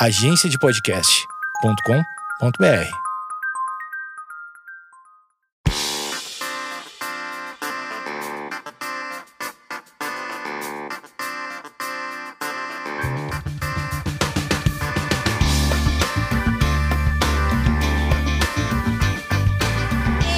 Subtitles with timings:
[0.00, 2.88] agenciadepodcast.com.br.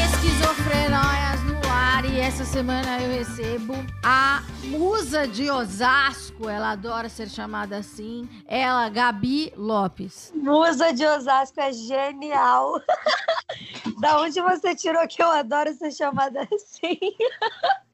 [0.06, 7.28] Esquizofrenóias no ar e essa semana eu recebo a musa de Osasco, ela adora ser
[7.28, 10.32] chamada assim, ela, Gabi Lopes.
[10.34, 12.80] Musa de Osasco é genial.
[14.00, 16.98] da onde você tirou que eu adoro ser chamada assim?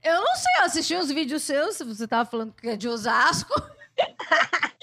[0.02, 3.52] Eu não sei, eu assisti uns vídeos seus, você tava falando que é de Osasco.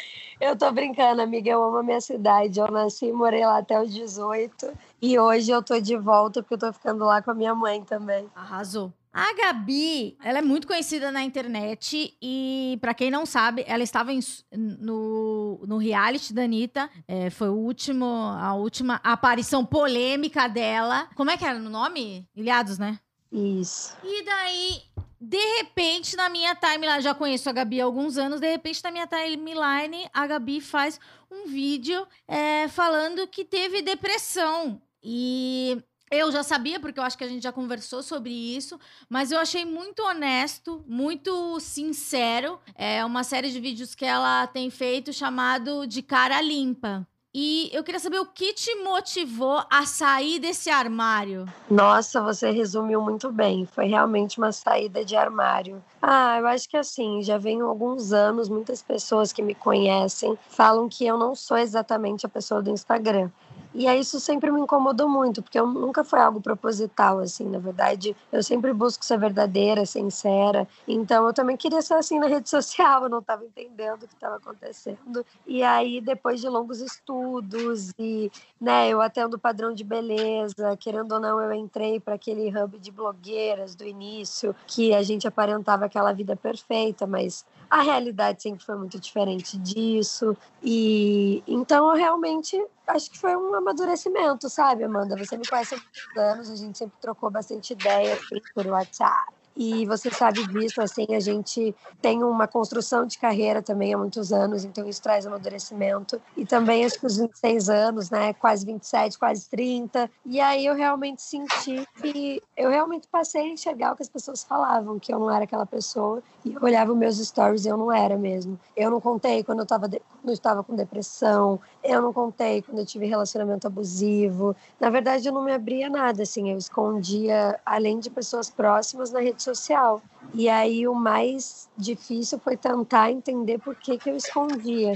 [0.43, 1.49] Eu tô brincando, amiga.
[1.49, 2.59] Eu amo a minha cidade.
[2.59, 4.77] Eu nasci e morei lá até os 18.
[5.01, 7.81] E hoje eu tô de volta porque eu tô ficando lá com a minha mãe
[7.81, 8.29] também.
[8.35, 8.91] Arrasou.
[9.13, 14.11] A Gabi, ela é muito conhecida na internet e, pra quem não sabe, ela estava
[14.11, 14.19] em-
[14.51, 16.89] no, no reality da Anitta.
[17.07, 21.07] É, foi o último, a última aparição polêmica dela.
[21.15, 22.27] Como é que era o nome?
[22.35, 22.99] Ilhados, né?
[23.31, 23.95] Isso.
[24.03, 24.81] E daí,
[25.21, 28.89] de repente, na minha timeline, já conheço a Gabi há alguns anos, de repente, na
[28.89, 30.99] minha timeline, a Gabi faz
[31.31, 34.81] um vídeo é, falando que teve depressão.
[35.03, 35.77] E
[36.13, 39.39] eu já sabia, porque eu acho que a gente já conversou sobre isso, mas eu
[39.39, 42.59] achei muito honesto, muito sincero.
[42.75, 47.07] É uma série de vídeos que ela tem feito chamado de Cara Limpa.
[47.35, 51.47] E eu queria saber o que te motivou a sair desse armário.
[51.67, 53.65] Nossa, você resumiu muito bem.
[53.65, 55.83] Foi realmente uma saída de armário.
[55.99, 60.87] Ah, eu acho que assim, já vem alguns anos, muitas pessoas que me conhecem falam
[60.87, 63.31] que eu não sou exatamente a pessoa do Instagram.
[63.73, 67.59] E aí isso sempre me incomodou muito, porque eu nunca foi algo proposital, assim, na
[67.59, 70.67] verdade, eu sempre busco ser verdadeira, sincera.
[70.87, 74.13] Então eu também queria ser assim na rede social, eu não estava entendendo o que
[74.13, 75.25] estava acontecendo.
[75.47, 81.19] E aí, depois de longos estudos e né, eu atendo padrão de beleza, querendo ou
[81.19, 86.13] não, eu entrei para aquele hub de blogueiras do início, que a gente aparentava aquela
[86.13, 90.37] vida perfeita, mas a realidade sempre foi muito diferente disso.
[90.61, 95.17] E então eu realmente acho que foi um amadurecimento, sabe, Amanda?
[95.17, 98.15] Você me conhece há muitos anos, a gente sempre trocou bastante ideia
[98.53, 99.42] por WhatsApp.
[99.55, 104.33] E você sabe disso, assim, a gente tem uma construção de carreira também há muitos
[104.33, 106.19] anos, então isso traz amadurecimento.
[106.35, 110.09] E também acho que os 26 anos, né, quase 27, quase 30.
[110.25, 114.43] E aí eu realmente senti que eu realmente passei a enxergar o que as pessoas
[114.43, 116.21] falavam, que eu não era aquela pessoa.
[116.43, 118.59] E eu olhava os meus stories e eu não era mesmo.
[118.75, 119.99] Eu não contei quando eu estava de...
[119.99, 124.55] quando eu estava com depressão, eu não contei quando eu tive relacionamento abusivo.
[124.79, 129.19] Na verdade, eu não me abria nada, assim, eu escondia, além de pessoas próximas, na
[129.19, 130.01] rede social.
[130.33, 134.93] E aí o mais difícil foi tentar entender por que, que eu escondia.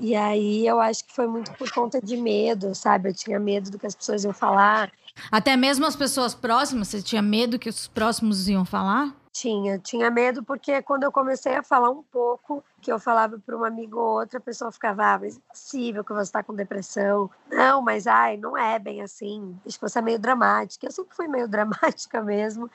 [0.00, 3.08] E aí eu acho que foi muito por conta de medo, sabe?
[3.08, 4.92] Eu tinha medo do que as pessoas iam falar.
[5.32, 9.17] Até mesmo as pessoas próximas, você tinha medo que os próximos iam falar?
[9.32, 13.56] Tinha, tinha medo porque quando eu comecei a falar um pouco, que eu falava para
[13.56, 16.54] um amigo ou outra, a pessoa ficava, ah, mas é possível que você está com
[16.54, 17.30] depressão.
[17.50, 19.56] Não, mas ai, não é bem assim.
[19.66, 20.86] Acho que você é meio dramática.
[20.86, 22.70] Eu sempre fui meio dramática mesmo.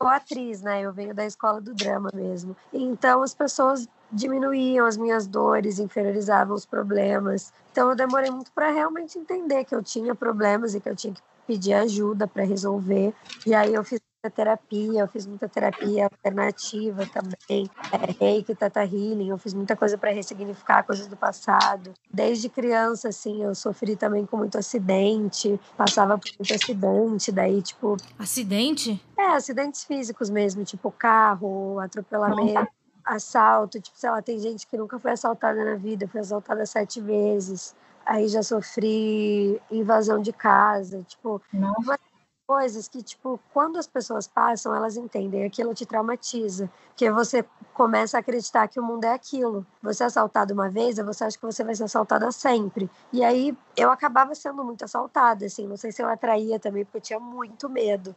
[0.00, 0.80] sou atriz, né?
[0.82, 2.56] Eu venho da escola do drama mesmo.
[2.72, 7.52] Então as pessoas diminuíam as minhas dores, inferiorizavam os problemas.
[7.72, 11.12] Então eu demorei muito para realmente entender que eu tinha problemas e que eu tinha
[11.12, 13.14] que pedir ajuda para resolver.
[13.46, 19.28] E aí eu fiz terapia, eu fiz muita terapia alternativa também, é, reiki, tata healing,
[19.28, 21.94] eu fiz muita coisa para ressignificar coisas do passado.
[22.12, 27.96] Desde criança, assim, eu sofri também com muito acidente, passava por muito acidente, daí, tipo,
[28.18, 29.00] Acidente?
[29.16, 32.68] é, acidentes físicos mesmo, tipo carro, atropelamento,
[33.04, 33.80] assalto.
[33.80, 37.74] Tipo, sei lá, tem gente que nunca foi assaltada na vida, foi assaltada sete vezes.
[38.04, 42.00] Aí já sofri invasão de casa, tipo, umas
[42.48, 46.70] coisas que, tipo, quando as pessoas passam, elas entendem, aquilo te traumatiza.
[46.88, 47.44] Porque você
[47.74, 49.66] começa a acreditar que o mundo é aquilo.
[49.82, 52.90] Você é assaltado uma vez, você acha que você vai ser assaltada sempre.
[53.12, 56.96] E aí eu acabava sendo muito assaltada, assim, não sei se eu atraía também, porque
[56.96, 58.16] eu tinha muito medo.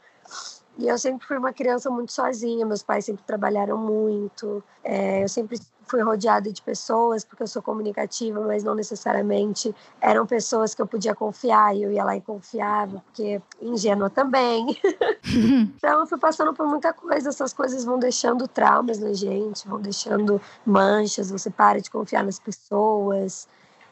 [0.78, 5.28] E eu sempre fui uma criança muito sozinha, meus pais sempre trabalharam muito, é, eu
[5.28, 5.60] sempre
[5.92, 10.88] fui rodeada de pessoas, porque eu sou comunicativa, mas não necessariamente eram pessoas que eu
[10.88, 14.66] podia confiar, e eu ia lá e confiava, porque ingênua também.
[15.76, 19.82] então eu fui passando por muita coisa, essas coisas vão deixando traumas na gente, vão
[19.82, 23.50] deixando manchas, você para de confiar nas pessoas.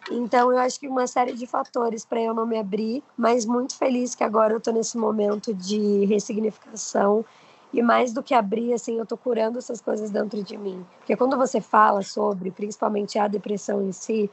[0.10, 3.75] Então, eu acho que uma série de fatores para eu não me abrir, mas muito
[3.75, 7.25] feliz que agora eu estou nesse momento de ressignificação.
[7.71, 10.86] E mais do que abrir, assim, eu estou curando essas coisas dentro de mim.
[10.98, 14.30] Porque quando você fala sobre, principalmente a depressão em si,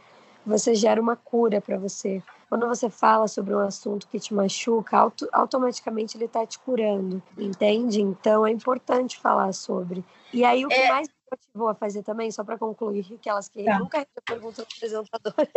[0.47, 2.23] você gera uma cura para você.
[2.49, 7.21] Quando você fala sobre um assunto que te machuca, auto, automaticamente ele está te curando,
[7.37, 8.00] entende?
[8.00, 10.05] Então é importante falar sobre.
[10.33, 10.88] E aí o que é...
[10.88, 13.79] mais me motivou a fazer também, só para concluir, aquelas que tá.
[13.79, 15.50] nunca perguntam apresentadora,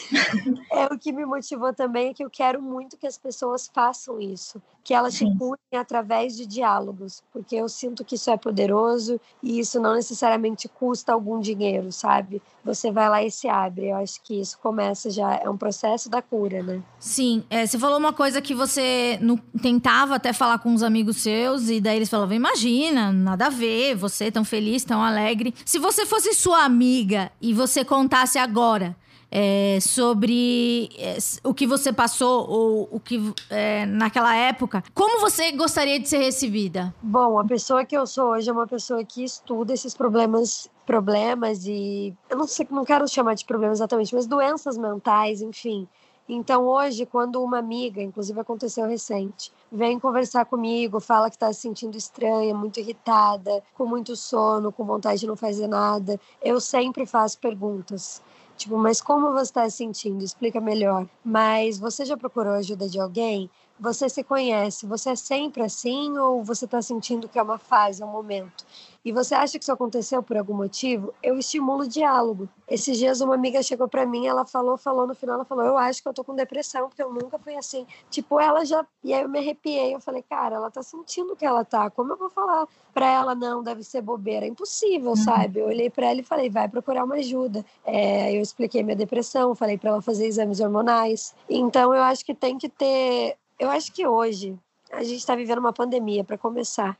[0.70, 4.20] é o que me motivou também é que eu quero muito que as pessoas façam
[4.20, 5.30] isso, que elas Sim.
[5.30, 9.94] se curem através de diálogos, porque eu sinto que isso é poderoso e isso não
[9.94, 12.42] necessariamente custa algum dinheiro, sabe?
[12.64, 13.88] Você vai lá e se abre.
[13.88, 16.82] Eu acho que isso começa já é um processo da cura, né?
[16.98, 21.18] Sim, é, você falou uma coisa que você não, tentava até falar com os amigos
[21.18, 25.54] seus e daí eles falavam: "Imagina, nada a ver, você tão feliz, tão alegre.
[25.64, 28.96] Se você fosse sua amiga e você contasse agora
[29.34, 33.18] é, sobre é, o que você passou ou o que
[33.48, 34.84] é, naquela época.
[34.92, 36.94] Como você gostaria de ser recebida?
[37.02, 41.64] Bom, a pessoa que eu sou hoje é uma pessoa que estuda esses problemas problemas
[41.64, 45.88] e eu não sei, não quero chamar de problemas exatamente, mas doenças mentais, enfim.
[46.28, 51.60] Então, hoje, quando uma amiga, inclusive aconteceu recente, vem conversar comigo, fala que está se
[51.60, 57.06] sentindo estranha, muito irritada, com muito sono, com vontade de não fazer nada, eu sempre
[57.06, 58.22] faço perguntas.
[58.62, 60.22] Tipo, mas como você está se sentindo?
[60.22, 61.08] Explica melhor.
[61.24, 63.50] Mas você já procurou ajuda de alguém?
[63.78, 64.86] Você se conhece?
[64.86, 68.64] Você é sempre assim ou você está sentindo que é uma fase, é um momento?
[69.04, 72.48] e você acha que isso aconteceu por algum motivo, eu estimulo o diálogo.
[72.68, 75.76] Esses dias uma amiga chegou para mim, ela falou, falou no final, ela falou: "Eu
[75.76, 77.86] acho que eu tô com depressão, porque eu nunca fui assim".
[78.10, 81.44] Tipo, ela já, e aí eu me arrepiei, eu falei: "Cara, ela tá sentindo que
[81.44, 81.90] ela tá.
[81.90, 85.16] Como eu vou falar para ela não, deve ser bobeira, é impossível, uhum.
[85.16, 85.58] sabe?".
[85.60, 87.64] Eu olhei para ela e falei: "Vai procurar uma ajuda".
[87.84, 91.34] É, eu expliquei minha depressão, falei para ela fazer exames hormonais.
[91.48, 94.58] Então eu acho que tem que ter, eu acho que hoje
[94.90, 96.96] a gente está vivendo uma pandemia para começar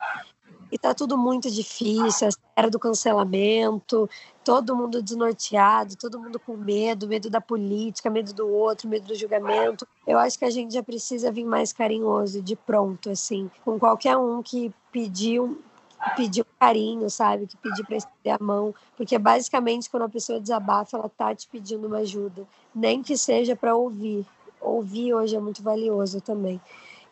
[0.71, 4.09] e tá tudo muito difícil, era do cancelamento,
[4.45, 9.15] todo mundo desnorteado, todo mundo com medo, medo da política, medo do outro, medo do
[9.17, 9.87] julgamento.
[10.07, 14.17] Eu acho que a gente já precisa vir mais carinhoso, de pronto, assim, com qualquer
[14.17, 15.61] um que pediu
[16.17, 17.49] pedir um carinho, sabe?
[17.49, 21.49] Que pedir para estender a mão, porque basicamente quando a pessoa desabafa, ela tá te
[21.49, 24.25] pedindo uma ajuda, nem que seja para ouvir.
[24.63, 26.61] Ouvir hoje é muito valioso também.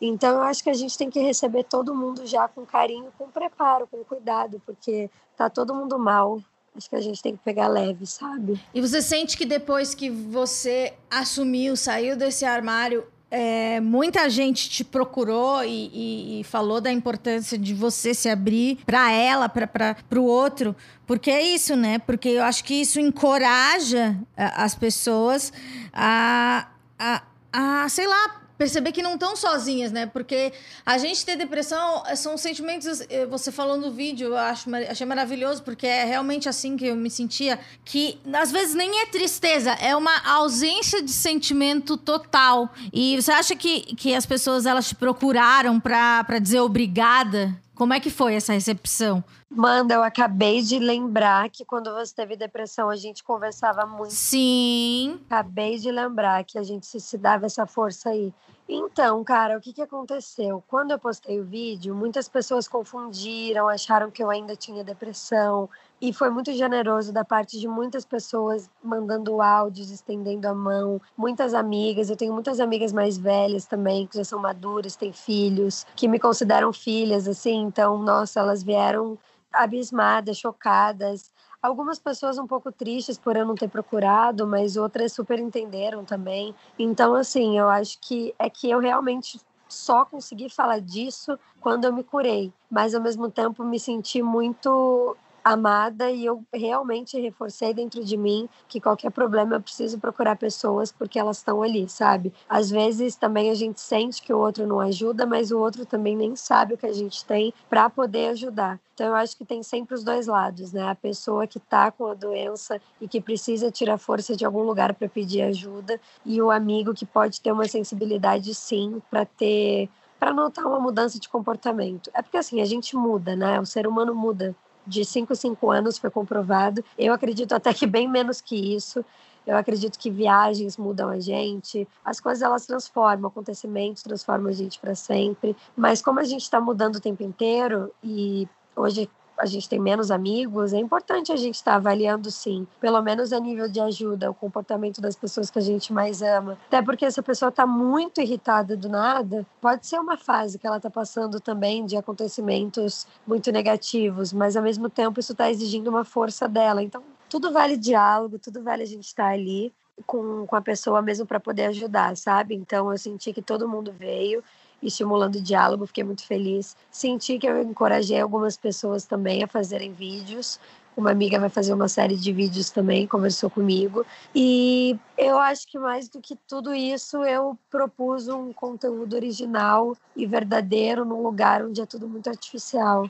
[0.00, 3.28] Então, eu acho que a gente tem que receber todo mundo já com carinho, com
[3.28, 6.40] preparo, com cuidado, porque tá todo mundo mal.
[6.74, 8.58] Acho que a gente tem que pegar leve, sabe?
[8.72, 14.82] E você sente que depois que você assumiu, saiu desse armário, é, muita gente te
[14.82, 20.24] procurou e, e, e, falou da importância de você se abrir para ela, para o
[20.24, 20.74] outro,
[21.06, 21.98] porque é isso, né?
[22.00, 25.52] Porque eu acho que isso encoraja as pessoas
[25.92, 26.68] a,
[26.98, 30.04] a, a sei lá, perceber que não estão sozinhas, né?
[30.04, 30.52] Porque
[30.84, 33.00] a gente ter depressão eh, são sentimentos.
[33.08, 36.94] Eh, você falou no vídeo, eu acho, achei maravilhoso, porque é realmente assim que eu
[36.94, 37.58] me sentia.
[37.86, 42.70] Que às vezes nem é tristeza, é uma ausência de sentimento total.
[42.92, 47.58] E você acha que, que as pessoas elas te procuraram para dizer obrigada?
[47.80, 49.24] Como é que foi essa recepção?
[49.48, 54.12] Manda, eu acabei de lembrar que quando você teve depressão a gente conversava muito.
[54.12, 55.18] Sim.
[55.24, 58.34] Acabei de lembrar que a gente se dava essa força aí.
[58.72, 60.62] Então, cara, o que, que aconteceu?
[60.68, 65.68] Quando eu postei o vídeo, muitas pessoas confundiram, acharam que eu ainda tinha depressão.
[66.00, 71.00] E foi muito generoso da parte de muitas pessoas mandando áudios, estendendo a mão.
[71.16, 75.84] Muitas amigas, eu tenho muitas amigas mais velhas também, que já são maduras, têm filhos,
[75.96, 77.62] que me consideram filhas, assim.
[77.62, 79.18] Então, nossa, elas vieram
[79.52, 81.32] abismadas, chocadas.
[81.62, 86.54] Algumas pessoas um pouco tristes por eu não ter procurado, mas outras super entenderam também.
[86.78, 89.38] Então, assim, eu acho que é que eu realmente
[89.68, 95.16] só consegui falar disso quando eu me curei, mas ao mesmo tempo me senti muito
[95.44, 100.92] amada e eu realmente reforcei dentro de mim que qualquer problema eu preciso procurar pessoas
[100.92, 102.32] porque elas estão ali, sabe?
[102.48, 106.16] Às vezes também a gente sente que o outro não ajuda, mas o outro também
[106.16, 108.78] nem sabe o que a gente tem para poder ajudar.
[108.94, 110.88] Então eu acho que tem sempre os dois lados, né?
[110.88, 114.94] A pessoa que tá com a doença e que precisa tirar força de algum lugar
[114.94, 120.34] para pedir ajuda e o amigo que pode ter uma sensibilidade sim para ter para
[120.34, 122.10] notar uma mudança de comportamento.
[122.12, 123.58] É porque assim, a gente muda, né?
[123.58, 124.54] O ser humano muda
[124.90, 126.84] de 5 a 5 anos foi comprovado.
[126.98, 129.04] Eu acredito até que bem menos que isso.
[129.46, 134.78] Eu acredito que viagens mudam a gente, as coisas elas transformam, acontecimentos transformam a gente
[134.78, 135.56] para sempre.
[135.76, 139.08] Mas como a gente está mudando o tempo inteiro e hoje
[139.40, 143.32] a gente tem menos amigos, é importante a gente estar tá avaliando sim, pelo menos
[143.32, 146.58] a nível de ajuda, o comportamento das pessoas que a gente mais ama.
[146.66, 150.66] Até porque se a pessoa está muito irritada do nada, pode ser uma fase que
[150.66, 155.88] ela está passando também de acontecimentos muito negativos, mas ao mesmo tempo isso está exigindo
[155.88, 156.82] uma força dela.
[156.82, 159.72] Então, tudo vale diálogo, tudo vale a gente estar tá ali
[160.06, 162.54] com, com a pessoa mesmo para poder ajudar, sabe?
[162.54, 164.42] Então eu senti que todo mundo veio
[164.82, 166.76] estimulando o diálogo, fiquei muito feliz.
[166.90, 170.58] Senti que eu encorajei algumas pessoas também a fazerem vídeos.
[170.96, 174.04] Uma amiga vai fazer uma série de vídeos também, conversou comigo.
[174.34, 180.26] E eu acho que mais do que tudo isso, eu propus um conteúdo original e
[180.26, 183.08] verdadeiro num lugar onde é tudo muito artificial.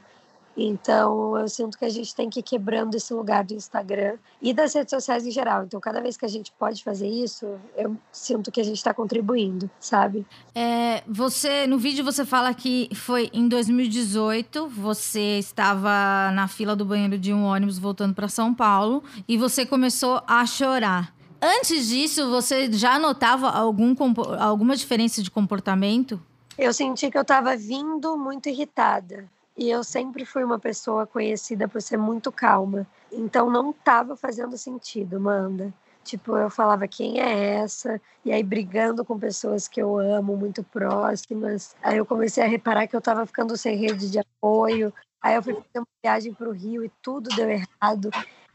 [0.57, 4.53] Então, eu sinto que a gente tem que ir quebrando esse lugar do Instagram e
[4.53, 5.65] das redes sociais em geral.
[5.65, 8.93] Então, cada vez que a gente pode fazer isso, eu sinto que a gente está
[8.93, 10.27] contribuindo, sabe?
[10.55, 16.85] É, você, no vídeo, você fala que foi em 2018, você estava na fila do
[16.85, 21.15] banheiro de um ônibus voltando para São Paulo e você começou a chorar.
[21.41, 23.95] Antes disso, você já notava algum,
[24.39, 26.21] alguma diferença de comportamento?
[26.59, 29.27] Eu senti que eu estava vindo muito irritada
[29.61, 32.87] e eu sempre fui uma pessoa conhecida por ser muito calma.
[33.13, 35.71] Então não estava fazendo sentido, Manda.
[36.03, 38.01] Tipo, eu falava quem é essa?
[38.25, 41.77] E aí brigando com pessoas que eu amo, muito próximas.
[41.83, 44.95] Aí eu comecei a reparar que eu estava ficando sem rede de apoio.
[45.21, 48.11] Aí eu fui fazer uma viagem para o Rio e tudo deu errado.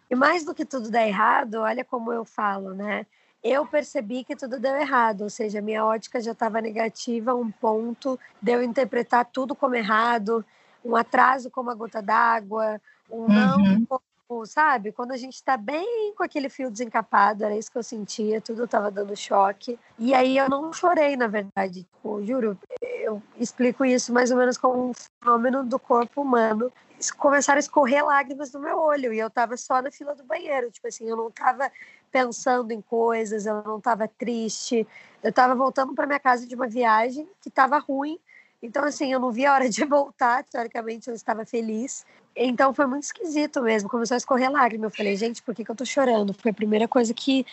[0.09, 3.05] E mais do que tudo dar errado, olha como eu falo, né?
[3.43, 8.19] eu percebi que tudo deu errado, ou seja, minha ótica já estava negativa um ponto
[8.41, 10.43] de eu interpretar tudo como errado,
[10.85, 13.85] um atraso como a gota d'água, um não uhum.
[14.27, 14.91] como, sabe?
[14.91, 18.65] Quando a gente está bem com aquele fio desencapado, era isso que eu sentia, tudo
[18.65, 19.79] estava dando choque.
[19.97, 21.83] E aí eu não chorei, na verdade.
[21.83, 26.71] Tipo, juro, eu explico isso mais ou menos como um fenômeno do corpo humano.
[27.17, 30.71] Começaram a escorrer lágrimas no meu olho e eu estava só na fila do banheiro.
[30.71, 31.69] Tipo assim, eu não estava
[32.11, 34.87] pensando em coisas, eu não estava triste.
[35.21, 38.19] Eu estava voltando para minha casa de uma viagem que estava ruim
[38.65, 42.05] então, assim, eu não vi a hora de voltar, teoricamente eu estava feliz.
[42.35, 44.87] Então foi muito esquisito mesmo, começou a escorrer lágrima.
[44.87, 46.33] Eu falei, gente, por que, que eu tô chorando?
[46.33, 47.45] Foi a primeira coisa que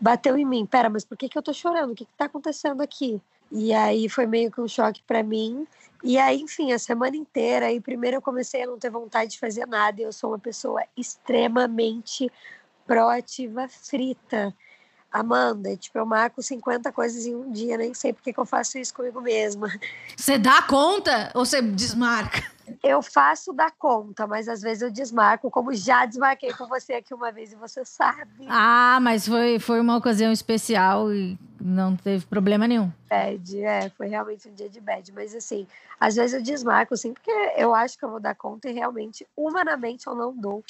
[0.00, 0.64] bateu em mim.
[0.64, 1.92] Pera, mas por que, que eu tô chorando?
[1.92, 3.20] O que, que tá acontecendo aqui?
[3.52, 5.66] E aí foi meio que um choque para mim.
[6.02, 9.38] E aí, enfim, a semana inteira, aí primeiro eu comecei a não ter vontade de
[9.38, 10.00] fazer nada.
[10.00, 12.30] Eu sou uma pessoa extremamente
[12.86, 14.54] proativa, frita.
[15.12, 18.78] Amanda, tipo, eu marco 50 coisas em um dia, nem sei porque que eu faço
[18.78, 19.68] isso comigo mesma.
[20.16, 22.42] Você dá conta ou você desmarca?
[22.82, 27.12] Eu faço da conta, mas às vezes eu desmarco, como já desmarquei com você aqui
[27.12, 28.46] uma vez e você sabe.
[28.48, 32.90] Ah, mas foi, foi uma ocasião especial e não teve problema nenhum.
[33.08, 35.12] Bad, é, foi realmente um dia de bad.
[35.12, 35.66] Mas assim,
[35.98, 39.26] às vezes eu desmarco, assim, porque eu acho que eu vou dar conta e realmente,
[39.36, 40.62] humanamente, eu não dou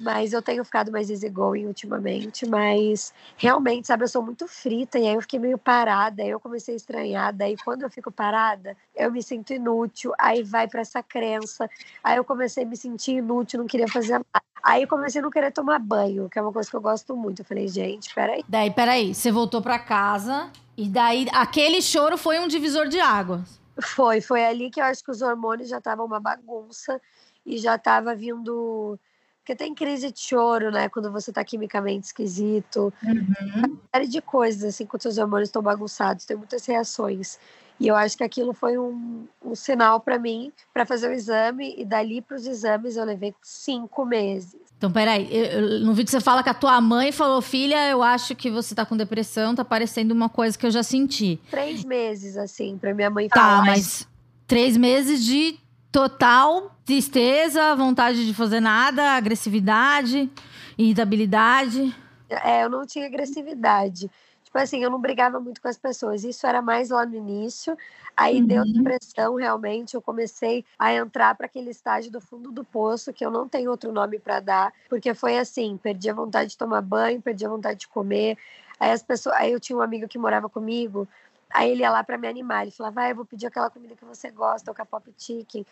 [0.00, 5.06] mas eu tenho ficado mais easygoing ultimamente, mas realmente, sabe, eu sou muito frita e
[5.06, 8.76] aí eu fiquei meio parada, aí eu comecei a estranhar, daí quando eu fico parada,
[8.94, 11.68] eu me sinto inútil, aí vai para essa crença,
[12.02, 14.44] aí eu comecei a me sentir inútil, não queria fazer nada.
[14.62, 17.16] Aí eu comecei a não querer tomar banho, que é uma coisa que eu gosto
[17.16, 17.40] muito.
[17.40, 18.44] Eu falei, gente, peraí.
[18.48, 23.60] Daí, peraí, você voltou para casa e daí aquele choro foi um divisor de águas.
[23.80, 27.00] Foi, foi ali que eu acho que os hormônios já estavam uma bagunça
[27.44, 28.96] e já tava vindo
[29.42, 30.88] porque tem crise de choro, né?
[30.88, 32.92] Quando você tá quimicamente esquisito.
[33.02, 33.64] Uhum.
[33.66, 36.24] Uma série de coisas, assim, quando seus hormônios estão bagunçados.
[36.24, 37.40] Tem muitas reações.
[37.80, 41.74] E eu acho que aquilo foi um, um sinal para mim para fazer o exame.
[41.76, 44.54] E dali para os exames eu levei cinco meses.
[44.78, 45.28] Então, peraí.
[45.32, 48.76] Eu, no vídeo você fala que a tua mãe falou: Filha, eu acho que você
[48.76, 51.40] tá com depressão, tá parecendo uma coisa que eu já senti.
[51.50, 53.58] Três meses, assim, para minha mãe tá, falar.
[53.58, 54.06] Tá, mas
[54.46, 55.58] três meses de
[55.92, 60.28] total tristeza, vontade de fazer nada, agressividade,
[60.76, 61.94] irritabilidade.
[62.28, 64.10] É, eu não tinha agressividade.
[64.42, 66.24] Tipo assim, eu não brigava muito com as pessoas.
[66.24, 67.76] Isso era mais lá no início.
[68.16, 68.46] Aí uhum.
[68.46, 69.94] deu depressão, realmente.
[69.94, 73.70] Eu comecei a entrar para aquele estágio do fundo do poço, que eu não tenho
[73.70, 77.48] outro nome para dar, porque foi assim: perdi a vontade de tomar banho, perdi a
[77.48, 78.36] vontade de comer.
[78.78, 81.08] Aí as pessoas, aí eu tinha um amigo que morava comigo.
[81.52, 82.62] Aí ele ia lá para me animar.
[82.62, 85.66] Ele falava, vai, eu vou pedir aquela comida que você gosta, o capop chicken.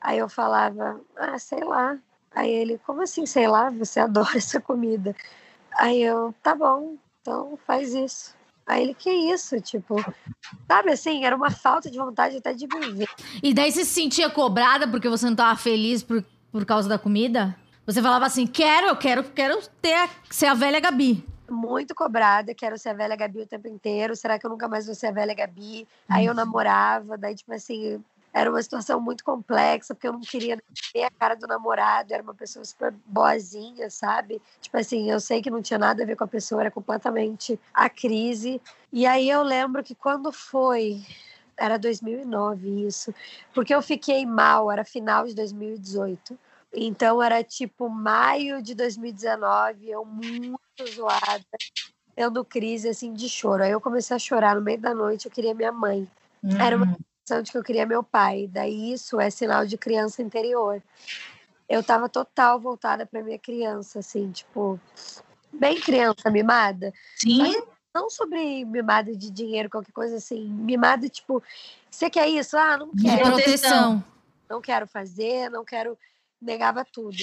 [0.00, 1.98] Aí eu falava, ah, sei lá.
[2.34, 3.70] Aí ele, como assim, sei lá?
[3.70, 5.14] Você adora essa comida.
[5.72, 8.34] Aí eu, tá bom, então faz isso.
[8.66, 9.60] Aí ele, que isso?
[9.60, 9.96] Tipo,
[10.66, 13.08] sabe assim, era uma falta de vontade até de viver.
[13.42, 16.98] E daí você se sentia cobrada porque você não estava feliz por, por causa da
[16.98, 17.56] comida?
[17.86, 22.78] Você falava assim, quero, eu quero, quero ter, ser a velha Gabi muito cobrada, quero
[22.78, 24.16] ser a velha Gabi o tempo inteiro.
[24.16, 25.86] Será que eu nunca mais vou ser a velha Gabi?
[26.08, 26.36] Aí eu uhum.
[26.36, 28.02] namorava, daí, tipo assim,
[28.36, 30.58] era uma situação muito complexa, porque eu não queria
[30.94, 34.42] ver a cara do namorado, era uma pessoa super boazinha, sabe?
[34.60, 37.58] Tipo assim, eu sei que não tinha nada a ver com a pessoa, era completamente
[37.72, 38.60] a crise.
[38.92, 41.02] E aí eu lembro que quando foi
[41.56, 43.14] era 2009 isso,
[43.54, 46.38] porque eu fiquei mal, era final de 2018.
[46.76, 50.60] Então era tipo maio de 2019, eu muito
[50.94, 51.44] zoada.
[52.16, 53.62] tendo crise assim de choro.
[53.62, 56.08] Aí eu comecei a chorar no meio da noite, eu queria minha mãe.
[56.42, 56.60] Uhum.
[56.60, 56.86] Era uma
[57.20, 58.48] sensação de que eu queria meu pai.
[58.50, 60.82] Daí isso é sinal de criança interior.
[61.68, 64.80] Eu tava total voltada para minha criança, assim, tipo,
[65.52, 66.92] bem criança mimada.
[67.16, 67.54] Sim.
[67.94, 70.48] Não sobre mimada de dinheiro, qualquer coisa assim.
[70.48, 71.42] Mimada, tipo,
[71.90, 72.56] você quer isso?
[72.56, 73.24] Ah, não quero.
[73.24, 74.04] De proteção.
[74.48, 75.98] Não quero fazer, não quero.
[76.46, 77.16] Negava tudo.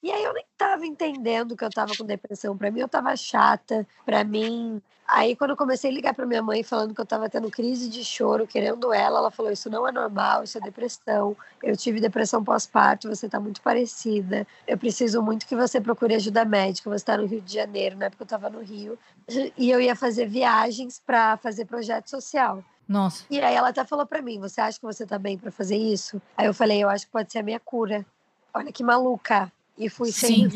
[0.00, 2.56] E aí eu nem tava entendendo que eu tava com depressão.
[2.56, 4.80] Para mim eu tava chata, para mim.
[5.04, 7.88] Aí quando eu comecei a ligar para minha mãe falando que eu tava tendo crise
[7.88, 11.36] de choro, querendo ela, ela falou: "Isso não é normal, isso é depressão.
[11.60, 14.46] Eu tive depressão pós-parto, você tá muito parecida.
[14.66, 16.88] Eu preciso muito que você procure ajuda médica.
[16.90, 18.96] Você tá no Rio de Janeiro, na época eu tava no Rio,
[19.56, 22.62] e eu ia fazer viagens para fazer projeto social.
[22.86, 23.24] Nossa.
[23.28, 25.76] E aí ela até falou para mim: "Você acha que você tá bem para fazer
[25.76, 28.06] isso?" Aí eu falei: "Eu acho que pode ser a minha cura."
[28.52, 29.52] Olha que maluca.
[29.76, 30.48] E fui sem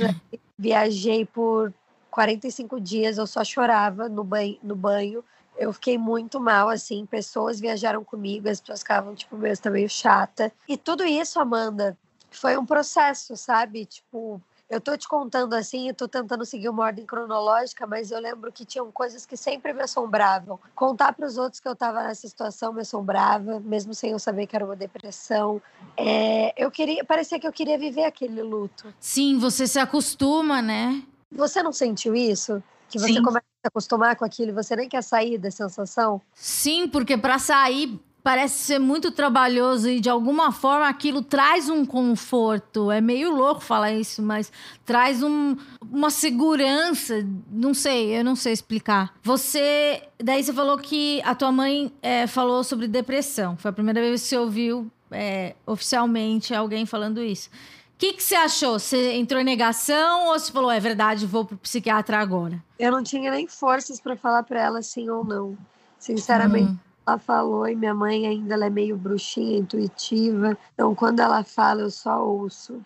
[0.59, 1.73] viajei por
[2.11, 5.25] 45 dias, eu só chorava no banho, no banho.
[5.57, 9.89] Eu fiquei muito mal, assim, pessoas viajaram comigo, as pessoas ficavam, tipo, meu, tá meio
[9.89, 10.53] chata.
[10.69, 11.97] E tudo isso, Amanda,
[12.31, 13.85] foi um processo, sabe?
[13.85, 14.41] Tipo,
[14.73, 18.51] eu tô te contando assim, eu tô tentando seguir uma ordem cronológica, mas eu lembro
[18.51, 20.59] que tinham coisas que sempre me assombravam.
[20.75, 24.47] Contar para os outros que eu estava nessa situação me assombrava, mesmo sem eu saber
[24.47, 25.61] que era uma depressão.
[25.95, 28.95] É, eu queria, parecia que eu queria viver aquele luto.
[28.99, 31.03] Sim, você se acostuma, né?
[31.31, 32.63] Você não sentiu isso?
[32.89, 33.23] Que você Sim.
[33.23, 36.19] começa a se acostumar com aquilo e você nem quer sair da sensação?
[36.33, 41.85] Sim, porque para sair parece ser muito trabalhoso e de alguma forma aquilo traz um
[41.85, 42.91] conforto.
[42.91, 44.53] É meio louco falar isso, mas
[44.85, 45.57] traz um,
[45.91, 47.27] uma segurança.
[47.51, 49.15] Não sei, eu não sei explicar.
[49.23, 50.03] Você.
[50.23, 53.57] Daí você falou que a tua mãe é, falou sobre depressão.
[53.57, 57.49] Foi a primeira vez que você ouviu é, oficialmente alguém falando isso.
[57.49, 58.79] O que, que você achou?
[58.79, 62.61] Você entrou em negação ou você falou, é verdade, vou pro psiquiatra agora?
[62.77, 65.57] Eu não tinha nem forças para falar para ela sim ou não.
[66.01, 66.73] Sinceramente.
[66.73, 70.57] Hum ela falou e minha mãe ainda é meio bruxinha, intuitiva.
[70.75, 72.81] Então, quando ela fala, eu só ouço.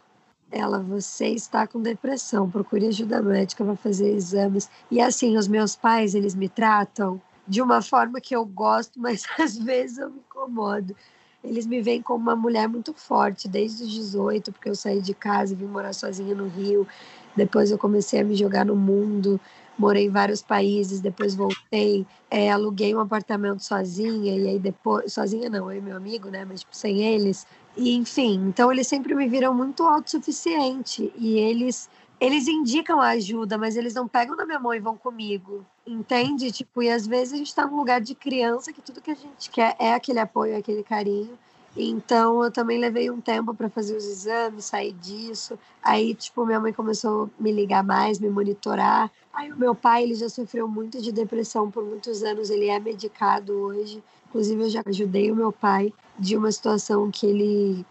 [0.51, 4.71] Ela, você está com depressão, procure ajuda médica para fazer exames.
[4.91, 9.25] E assim, os meus pais, eles me tratam de uma forma que eu gosto, mas
[9.39, 10.97] às vezes eu me incomodo.
[11.45, 15.15] Eles me veem como uma mulher muito forte, desde os 18, porque eu saí de
[15.15, 16.89] casa e vim morar sozinha no Rio.
[17.37, 19.39] Depois eu comecei a me jogar no mundo
[19.79, 25.49] morei em vários países, depois voltei, é, aluguei um apartamento sozinha, e aí depois, sozinha
[25.51, 29.15] não, eu e meu amigo, né, mas tipo, sem eles, e enfim, então eles sempre
[29.15, 31.89] me viram muito autossuficiente, e eles,
[32.21, 36.51] eles indicam a ajuda, mas eles não pegam na minha mão e vão comigo, entende?
[36.51, 39.15] Tipo, e às vezes a gente tá num lugar de criança que tudo que a
[39.15, 41.39] gente quer é aquele apoio, aquele carinho,
[41.77, 45.59] então eu também levei um tempo para fazer os exames, sair disso.
[45.83, 49.11] Aí, tipo, minha mãe começou a me ligar mais, me monitorar.
[49.33, 52.81] Aí o meu pai, ele já sofreu muito de depressão por muitos anos, ele é
[52.81, 54.03] medicado hoje.
[54.29, 57.85] Inclusive eu já ajudei o meu pai de uma situação que ele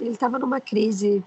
[0.00, 1.24] ele estava numa crise.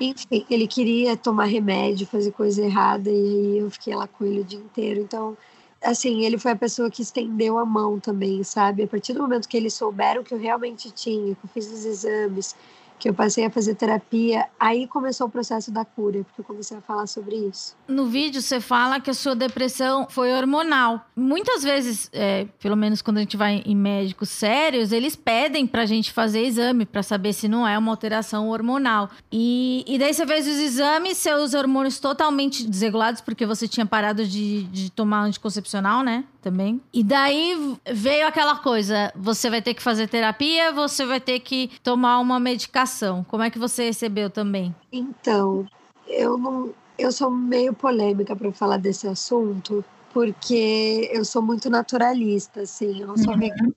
[0.00, 4.40] Enfim, ele queria tomar remédio, fazer coisa errada e aí eu fiquei lá com ele
[4.40, 5.00] o dia inteiro.
[5.00, 5.36] Então,
[5.82, 8.82] assim, ele foi a pessoa que estendeu a mão também, sabe?
[8.82, 11.84] A partir do momento que eles souberam que eu realmente tinha, que eu fiz os
[11.84, 12.56] exames,
[12.98, 16.76] que eu passei a fazer terapia, aí começou o processo da cura, porque eu comecei
[16.76, 17.76] a falar sobre isso.
[17.86, 21.06] No vídeo você fala que a sua depressão foi hormonal.
[21.16, 25.86] Muitas vezes, é, pelo menos quando a gente vai em médicos sérios, eles pedem pra
[25.86, 29.10] gente fazer exame para saber se não é uma alteração hormonal.
[29.30, 34.26] E, e daí você fez os exames, seus hormônios totalmente desregulados, porque você tinha parado
[34.26, 36.24] de, de tomar anticoncepcional, né?
[36.48, 36.80] também.
[36.92, 41.70] E daí veio aquela coisa: você vai ter que fazer terapia, você vai ter que
[41.82, 42.87] tomar uma medicação.
[43.28, 44.74] Como é que você recebeu também?
[44.92, 45.66] Então,
[46.06, 46.72] eu não.
[46.98, 53.00] Eu sou meio polêmica para falar desse assunto, porque eu sou muito naturalista, assim.
[53.00, 53.72] Eu não sou uhum.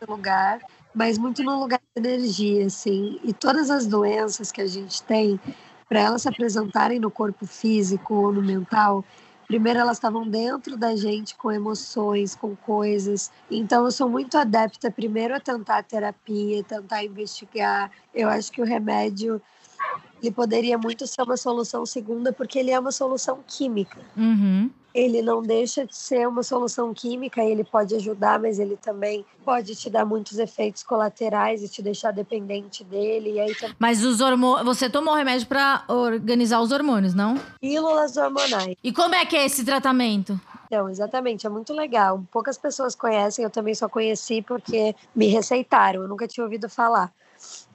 [0.00, 0.58] no lugar,
[0.92, 3.20] mas muito no lugar de energia, assim.
[3.22, 5.38] E todas as doenças que a gente tem,
[5.88, 9.04] para elas se apresentarem no corpo físico ou no mental,
[9.48, 13.32] Primeiro, elas estavam dentro da gente com emoções, com coisas.
[13.50, 17.90] Então, eu sou muito adepta, primeiro, a tentar terapia, tentar investigar.
[18.14, 19.40] Eu acho que o remédio
[20.22, 23.98] ele poderia muito ser uma solução segunda, porque ele é uma solução química.
[24.14, 24.70] Uhum.
[24.94, 29.74] Ele não deixa de ser uma solução química, ele pode ajudar, mas ele também pode
[29.76, 33.32] te dar muitos efeitos colaterais e te deixar dependente dele.
[33.32, 34.64] E aí Mas os hormônios.
[34.64, 37.36] Você tomou remédio para organizar os hormônios, não?
[37.60, 38.76] Pílulas hormonais.
[38.82, 40.40] E como é que é esse tratamento?
[40.66, 42.22] Então, exatamente, é muito legal.
[42.30, 47.10] Poucas pessoas conhecem, eu também só conheci porque me receitaram, eu nunca tinha ouvido falar.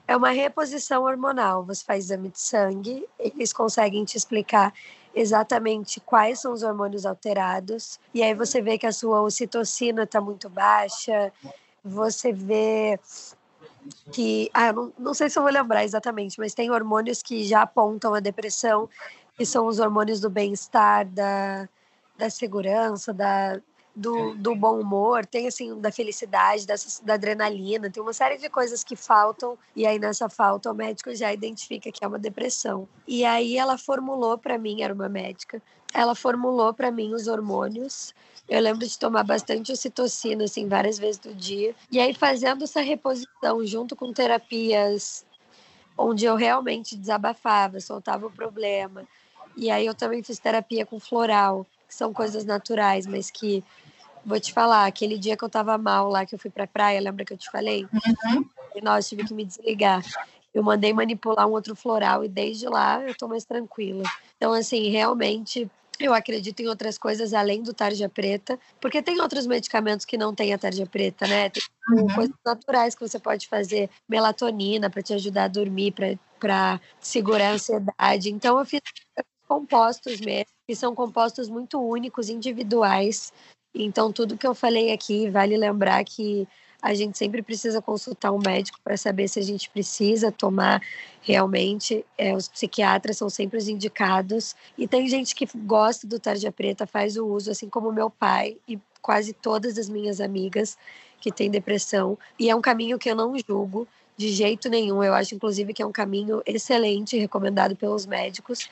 [0.06, 1.64] É uma reposição hormonal.
[1.64, 4.72] Você faz exame de sangue, eles conseguem te explicar
[5.14, 7.98] exatamente quais são os hormônios alterados.
[8.12, 11.32] E aí você vê que a sua ocitocina está muito baixa,
[11.84, 12.98] você vê
[14.12, 14.50] que.
[14.52, 18.14] Ah, não, não sei se eu vou lembrar exatamente, mas tem hormônios que já apontam
[18.14, 18.88] a depressão,
[19.36, 21.68] que são os hormônios do bem-estar, da,
[22.16, 23.60] da segurança, da,
[23.94, 28.48] do, do bom humor, tem assim, da felicidade, dessa, da adrenalina, tem uma série de
[28.48, 32.88] coisas que faltam, e aí nessa falta o médico já identifica que é uma depressão.
[33.06, 38.12] E aí ela formulou para mim, era uma médica, ela formulou para mim os hormônios.
[38.48, 41.74] Eu lembro de tomar bastante ocitocina, assim, várias vezes do dia.
[41.90, 45.24] E aí, fazendo essa reposição junto com terapias
[45.96, 49.06] onde eu realmente desabafava, soltava o problema.
[49.56, 53.62] E aí eu também fiz terapia com floral, que são coisas naturais, mas que
[54.24, 57.00] vou te falar, aquele dia que eu tava mal lá, que eu fui pra praia,
[57.00, 57.86] lembra que eu te falei?
[57.92, 58.44] Uhum.
[58.74, 60.02] E nós tive que me desligar.
[60.52, 64.04] Eu mandei manipular um outro floral e desde lá eu tô mais tranquila.
[64.36, 69.46] Então, assim, realmente eu acredito em outras coisas além do tarja preta, porque tem outros
[69.46, 71.50] medicamentos que não têm a tarja preta, né?
[71.50, 72.14] Tem uhum.
[72.14, 75.92] coisas naturais que você pode fazer, melatonina para te ajudar a dormir,
[76.38, 78.30] para segurar a ansiedade.
[78.30, 78.80] Então eu fiz
[79.46, 83.32] compostos mesmo, que são compostos muito únicos, individuais.
[83.74, 86.46] Então tudo que eu falei aqui, vale lembrar que
[86.84, 90.82] a gente sempre precisa consultar um médico para saber se a gente precisa tomar
[91.22, 92.04] realmente.
[92.18, 94.54] É, os psiquiatras são sempre os indicados.
[94.76, 98.58] E tem gente que gosta do tarja preta, faz o uso, assim como meu pai
[98.68, 100.76] e quase todas as minhas amigas
[101.22, 102.18] que têm depressão.
[102.38, 105.02] E é um caminho que eu não julgo de jeito nenhum.
[105.02, 108.68] Eu acho, inclusive, que é um caminho excelente, recomendado pelos médicos.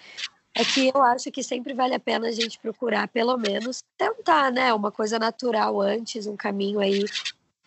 [0.54, 4.52] É que eu acho que sempre vale a pena a gente procurar, pelo menos, tentar,
[4.52, 4.72] né?
[4.74, 7.04] Uma coisa natural antes, um caminho aí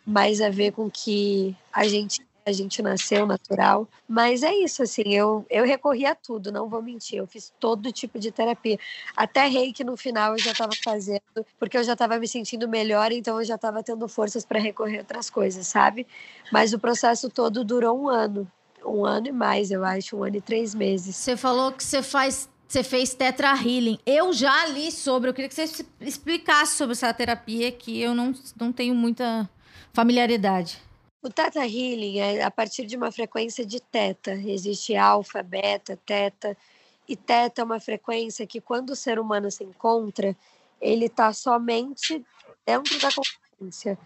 [0.06, 3.88] mais a ver com que a gente a gente nasceu natural.
[4.08, 7.18] Mas é isso, assim, eu, eu recorri a tudo, não vou mentir.
[7.18, 8.78] Eu fiz todo tipo de terapia.
[9.18, 13.12] Até reiki no final eu já estava fazendo, porque eu já estava me sentindo melhor,
[13.12, 16.06] então eu já estava tendo forças para recorrer a outras coisas, sabe?
[16.52, 18.48] Mas o processo todo durou um ano.
[18.86, 21.16] Um ano e mais, eu acho, um ano e três meses.
[21.16, 24.00] Você falou que você faz você fez Tetra Healing.
[24.06, 28.34] Eu já li sobre, eu queria que você explicasse sobre essa terapia que eu não,
[28.60, 29.50] não tenho muita
[29.94, 30.82] familiaridade?
[31.22, 34.34] O Theta Healing é a partir de uma frequência de teta.
[34.34, 36.56] Existe alfa, beta, teta.
[37.08, 40.36] E teta é uma frequência que, quando o ser humano se encontra,
[40.80, 42.24] ele está somente
[42.64, 43.98] dentro da consciência.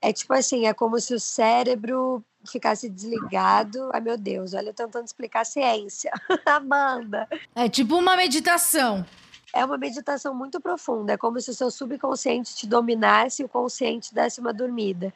[0.00, 3.90] É tipo assim, é como se o cérebro ficasse desligado.
[3.92, 6.10] Ai, meu Deus, olha, eu tentando explicar a ciência.
[6.46, 7.28] Amanda.
[7.54, 9.04] É tipo uma meditação.
[9.52, 11.14] É uma meditação muito profunda.
[11.14, 15.12] É como se o seu subconsciente te dominasse e o consciente desse uma dormida.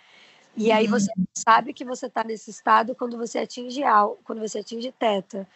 [0.57, 1.25] E aí você uhum.
[1.33, 5.49] sabe que você está nesse estado quando você atinge algo, quando você atinge teta,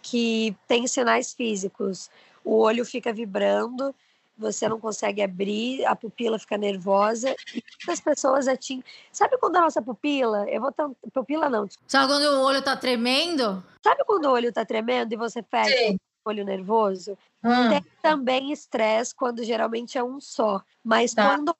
[0.00, 2.10] que tem sinais físicos.
[2.44, 3.94] O olho fica vibrando,
[4.36, 7.34] você não consegue abrir, a pupila fica nervosa.
[7.54, 8.84] E muitas pessoas atingem.
[9.12, 10.48] Sabe quando a nossa pupila?
[10.48, 10.94] Eu vou tentar.
[11.12, 11.68] Pupila não.
[11.86, 13.64] Sabe quando o olho tá tremendo?
[13.82, 15.96] Sabe quando o olho tá tremendo e você fecha Sim.
[16.24, 17.16] o olho nervoso?
[17.42, 17.68] Hum.
[17.70, 20.62] Tem também estresse quando geralmente é um só.
[20.82, 21.28] Mas tá.
[21.28, 21.56] quando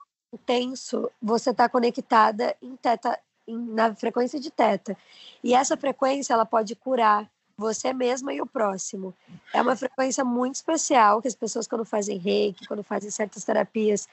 [0.46, 4.96] tenso, você está conectada em teta, na frequência de teta.
[5.42, 9.14] E essa frequência ela pode curar você mesma e o próximo.
[9.52, 14.08] É uma frequência muito especial que as pessoas quando fazem reiki, quando fazem certas terapias,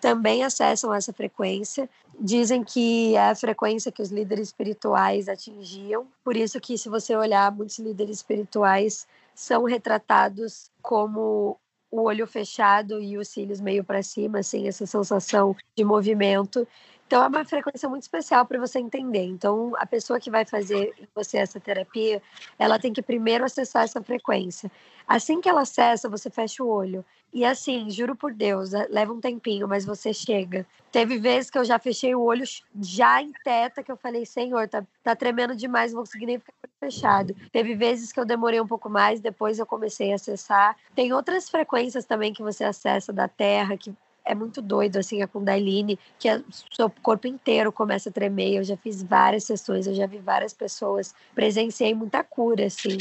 [0.00, 1.88] também acessam essa frequência.
[2.18, 6.06] Dizem que é a frequência que os líderes espirituais atingiam.
[6.24, 11.58] Por isso que se você olhar, muitos líderes espirituais são retratados como
[11.90, 16.66] o olho fechado e os cílios meio para cima, assim, essa sensação de movimento.
[17.06, 19.24] Então é uma frequência muito especial para você entender.
[19.24, 22.20] Então a pessoa que vai fazer você essa terapia,
[22.58, 24.70] ela tem que primeiro acessar essa frequência.
[25.06, 27.04] Assim que ela acessa, você fecha o olho.
[27.32, 30.66] E assim, juro por Deus, é, leva um tempinho, mas você chega.
[30.90, 32.44] Teve vezes que eu já fechei o olho
[32.80, 36.38] já em teta, que eu falei, Senhor, tá, tá tremendo demais, não vou conseguir nem
[36.38, 37.36] ficar fechado.
[37.52, 40.76] Teve vezes que eu demorei um pouco mais, depois eu comecei a acessar.
[40.94, 43.94] Tem outras frequências também que você acessa da Terra, que
[44.26, 48.56] é muito doido, assim, a Kundalini, que o seu corpo inteiro começa a tremer.
[48.56, 52.98] Eu já fiz várias sessões, eu já vi várias pessoas, presenciei muita cura, assim.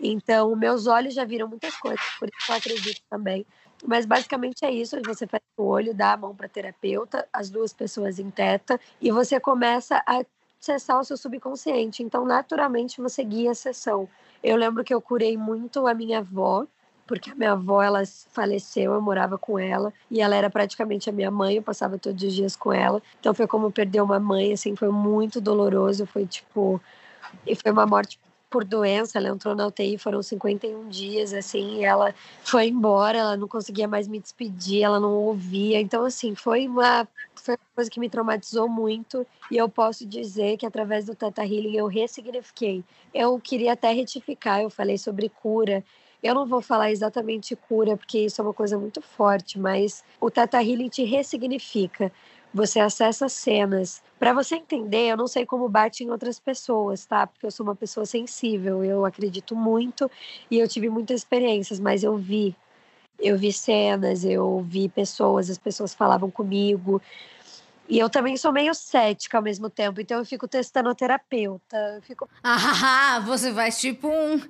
[0.00, 3.46] Então, meus olhos já viram muitas coisas, por isso eu acredito também.
[3.84, 7.72] Mas basicamente é isso: você fecha o olho, dá a mão para terapeuta, as duas
[7.72, 10.22] pessoas em teta, e você começa a
[10.60, 12.02] acessar o seu subconsciente.
[12.02, 14.08] Então, naturalmente, você guia a sessão.
[14.42, 16.66] Eu lembro que eu curei muito a minha avó,
[17.06, 21.12] porque a minha avó ela faleceu, eu morava com ela e ela era praticamente a
[21.12, 23.02] minha mãe, eu passava todos os dias com ela.
[23.20, 26.80] Então foi como perder uma mãe, assim, foi muito doloroso, foi tipo
[27.46, 32.14] e foi uma morte por doença, ela entrou na UTI, foram 51 dias, assim, ela
[32.42, 37.06] foi embora, ela não conseguia mais me despedir, ela não ouvia, então, assim, foi uma,
[37.34, 41.42] foi uma coisa que me traumatizou muito, e eu posso dizer que através do Teta
[41.44, 42.84] Healing eu ressignifiquei.
[43.12, 45.84] Eu queria até retificar, eu falei sobre cura,
[46.22, 50.30] eu não vou falar exatamente cura, porque isso é uma coisa muito forte, mas o
[50.30, 52.10] Teta Healing te ressignifica.
[52.54, 54.02] Você acessa cenas.
[54.18, 57.26] Para você entender, eu não sei como bate em outras pessoas, tá?
[57.26, 60.10] Porque eu sou uma pessoa sensível, eu acredito muito
[60.50, 62.56] e eu tive muitas experiências, mas eu vi.
[63.18, 67.00] Eu vi cenas, eu vi pessoas, as pessoas falavam comigo.
[67.88, 71.76] E eu também sou meio cética ao mesmo tempo, então eu fico testando a terapeuta.
[71.94, 72.28] Eu fico...
[72.42, 74.40] Ah, você faz tipo um,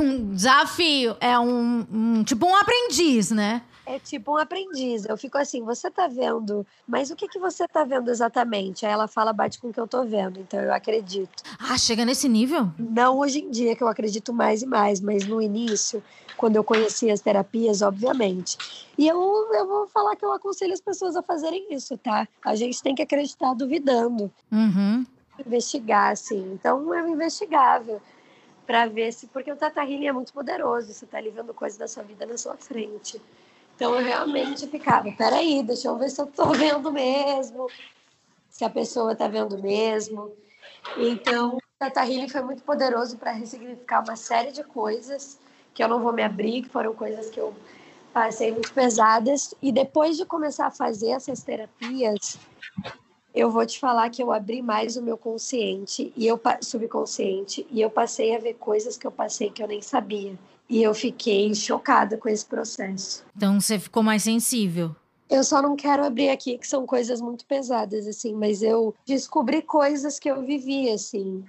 [0.00, 3.62] um desafio, é um, um tipo um aprendiz, né?
[3.84, 5.04] É tipo um aprendiz.
[5.04, 8.86] Eu fico assim, você tá vendo, mas o que que você tá vendo exatamente?
[8.86, 11.42] Aí ela fala, bate com o que eu tô vendo, então eu acredito.
[11.58, 12.70] Ah, chega nesse nível?
[12.78, 16.02] Não hoje em dia, que eu acredito mais e mais, mas no início,
[16.36, 18.56] quando eu conheci as terapias, obviamente.
[18.96, 19.18] E eu,
[19.52, 22.28] eu vou falar que eu aconselho as pessoas a fazerem isso, tá?
[22.44, 24.30] A gente tem que acreditar duvidando.
[24.50, 25.04] Uhum.
[25.44, 26.52] Investigar, assim.
[26.52, 28.00] Então, é investigável
[28.66, 29.26] para ver se.
[29.26, 32.24] Porque o Tata Healing é muito poderoso, você tá ali vendo coisas da sua vida
[32.24, 33.20] na sua frente.
[33.82, 37.68] Então eu realmente ficava, peraí, deixa eu ver se eu estou vendo mesmo,
[38.48, 40.30] se a pessoa está vendo mesmo.
[40.96, 45.36] Então, Tata Healing foi muito poderoso para ressignificar uma série de coisas
[45.74, 47.52] que eu não vou me abrir, que foram coisas que eu
[48.12, 49.52] passei muito pesadas.
[49.60, 52.38] E depois de começar a fazer essas terapias,
[53.34, 57.80] eu vou te falar que eu abri mais o meu consciente e eu subconsciente e
[57.80, 60.38] eu passei a ver coisas que eu passei que eu nem sabia.
[60.68, 63.24] E eu fiquei chocada com esse processo.
[63.36, 64.94] Então você ficou mais sensível.
[65.28, 69.62] Eu só não quero abrir aqui, que são coisas muito pesadas, assim, mas eu descobri
[69.62, 71.42] coisas que eu vivi, assim.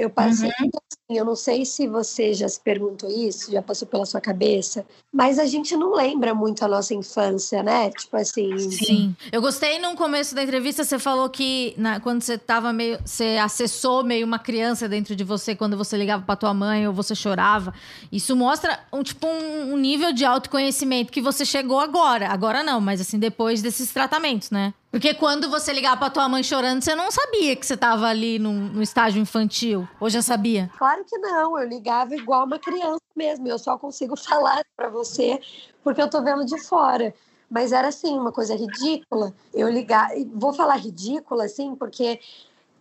[0.00, 0.70] Eu passei, uhum.
[0.74, 4.86] assim, eu não sei se você já se perguntou isso, já passou pela sua cabeça,
[5.12, 7.90] mas a gente não lembra muito a nossa infância, né?
[7.90, 8.58] Tipo assim.
[8.70, 9.14] Sim.
[9.30, 12.98] Eu gostei no começo da entrevista, você falou que na, quando você tava meio.
[13.04, 16.94] Você acessou meio uma criança dentro de você quando você ligava pra tua mãe ou
[16.94, 17.74] você chorava.
[18.10, 22.28] Isso mostra um, tipo, um, um nível de autoconhecimento que você chegou agora.
[22.28, 24.72] Agora não, mas assim, depois desses tratamentos, né?
[24.90, 28.38] Porque quando você ligava pra tua mãe chorando, você não sabia que você tava ali
[28.38, 29.88] no, no estágio infantil.
[30.00, 30.68] Ou já sabia?
[30.76, 31.56] Claro que não.
[31.56, 33.46] Eu ligava igual uma criança mesmo.
[33.46, 35.40] Eu só consigo falar para você
[35.84, 37.14] porque eu tô vendo de fora.
[37.48, 39.32] Mas era assim, uma coisa ridícula.
[39.54, 42.20] Eu ligar, vou falar ridícula assim, porque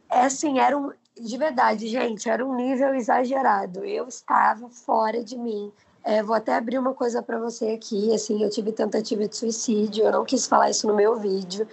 [0.09, 3.83] é assim, era um de verdade, gente, era um nível exagerado.
[3.83, 5.71] Eu estava fora de mim.
[6.03, 8.13] É, vou até abrir uma coisa para você aqui.
[8.13, 10.05] Assim, eu tive tentativa de suicídio.
[10.05, 11.67] Eu não quis falar isso no meu vídeo,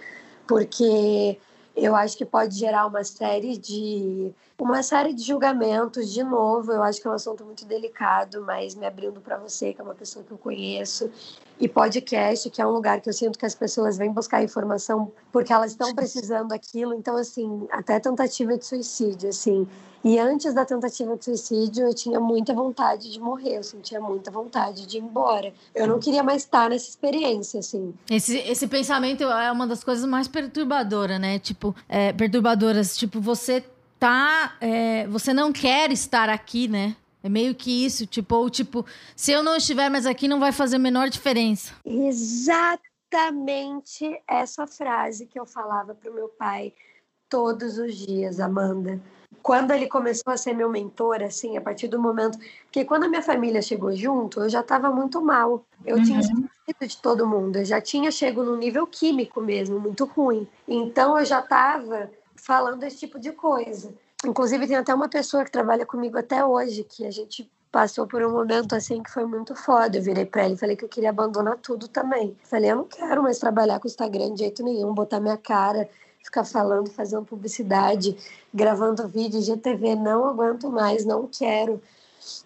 [0.47, 1.37] porque
[1.75, 6.71] eu acho que pode gerar uma série de uma série de julgamentos de novo.
[6.71, 9.83] Eu acho que é um assunto muito delicado, mas me abrindo para você, que é
[9.83, 11.11] uma pessoa que eu conheço,
[11.59, 15.11] e podcast, que é um lugar que eu sinto que as pessoas vêm buscar informação
[15.31, 16.93] porque elas estão precisando daquilo.
[16.93, 19.67] Então, assim, até tentativa de suicídio, assim.
[20.03, 24.29] E antes da tentativa de suicídio, eu tinha muita vontade de morrer, eu sentia muita
[24.29, 25.51] vontade de ir embora.
[25.73, 27.93] Eu não queria mais estar nessa experiência, assim.
[28.09, 31.39] Esse, esse pensamento é uma das coisas mais perturbadoras, né?
[31.39, 32.95] Tipo, é, perturbadoras.
[32.95, 33.65] Tipo, você
[33.99, 34.55] tá.
[34.61, 36.95] É, você não quer estar aqui, né?
[37.27, 40.53] É meio que isso, tipo, ou tipo, se eu não estiver mais aqui, não vai
[40.53, 41.73] fazer a menor diferença.
[41.85, 42.87] Exatamente
[44.25, 46.73] essa frase que eu falava pro meu pai
[47.27, 49.01] todos os dias, Amanda.
[49.43, 52.39] Quando ele começou a ser meu mentor, assim, a partir do momento.
[52.63, 55.65] Porque quando a minha família chegou junto, eu já estava muito mal.
[55.85, 56.03] Eu uhum.
[56.03, 57.57] tinha esquecido de todo mundo.
[57.57, 60.47] Eu já tinha chego num nível químico mesmo, muito ruim.
[60.65, 63.93] Então eu já estava falando esse tipo de coisa.
[64.27, 68.21] Inclusive, tem até uma pessoa que trabalha comigo até hoje, que a gente passou por
[68.21, 69.97] um momento assim que foi muito foda.
[69.97, 72.35] Eu virei pra ele e falei que eu queria abandonar tudo também.
[72.43, 75.89] Falei, eu não quero mais trabalhar com o Instagram de jeito nenhum, botar minha cara,
[76.21, 78.17] ficar falando, fazendo publicidade,
[78.53, 81.81] gravando vídeo, GTV, não aguento mais, não quero.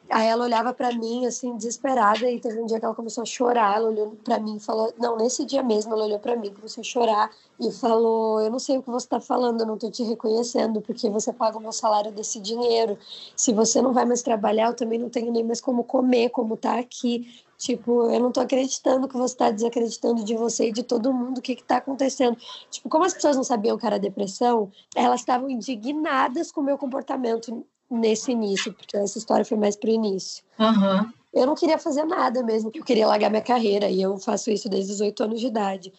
[0.10, 3.26] Aí ela olhava para mim, assim, desesperada, e teve um dia que ela começou a
[3.26, 3.78] chorar.
[3.78, 6.82] Ela olhou para mim e falou: Não, nesse dia mesmo, ela olhou para mim, começou
[6.82, 9.90] a chorar e falou: Eu não sei o que você está falando, eu não estou
[9.90, 12.98] te reconhecendo, porque você paga o meu salário desse dinheiro.
[13.36, 16.58] Se você não vai mais trabalhar, eu também não tenho nem mais como comer, como
[16.58, 17.28] tá aqui.
[17.58, 21.38] Tipo, eu não tô acreditando que você tá desacreditando de você e de todo mundo.
[21.38, 22.36] O que que tá acontecendo?
[22.72, 26.76] Tipo, como as pessoas não sabiam que era depressão, elas estavam indignadas com o meu
[26.76, 30.44] comportamento nesse início, porque essa história foi mais pro início.
[30.58, 31.12] Uhum.
[31.34, 34.70] Eu não queria fazer nada mesmo, eu queria largar minha carreira, e eu faço isso
[34.70, 35.94] desde os oito anos de idade.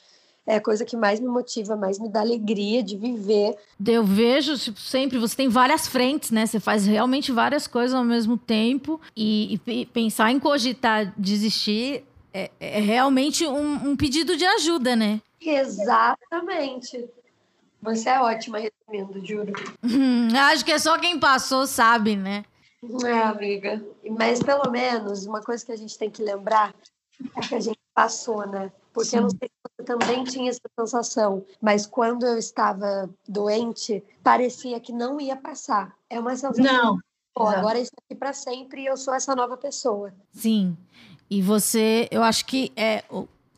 [0.46, 3.56] é a coisa que mais me motiva, mais me dá alegria de viver.
[3.86, 6.46] Eu vejo tipo, sempre, você tem várias frentes, né?
[6.46, 12.50] Você faz realmente várias coisas ao mesmo tempo e, e pensar em cogitar desistir é,
[12.58, 15.20] é realmente um, um, pedido de ajuda, né?
[15.40, 17.08] Exatamente.
[17.82, 19.52] Você é ótima resumindo, juro.
[19.82, 22.44] Hum, acho que é só quem passou sabe, né?
[23.04, 23.84] É, amiga.
[24.10, 26.74] Mas pelo menos uma coisa que a gente tem que lembrar
[27.36, 28.72] é que a gente passou, né?
[28.92, 29.16] Porque Sim.
[29.16, 34.78] eu não sei se você também tinha essa sensação, mas quando eu estava doente, parecia
[34.80, 35.94] que não ia passar.
[36.08, 36.64] É uma sensação.
[36.64, 36.98] Não.
[37.34, 40.12] Pô, agora isso aqui para sempre e eu sou essa nova pessoa.
[40.32, 40.76] Sim.
[41.30, 43.02] E você, eu acho que é,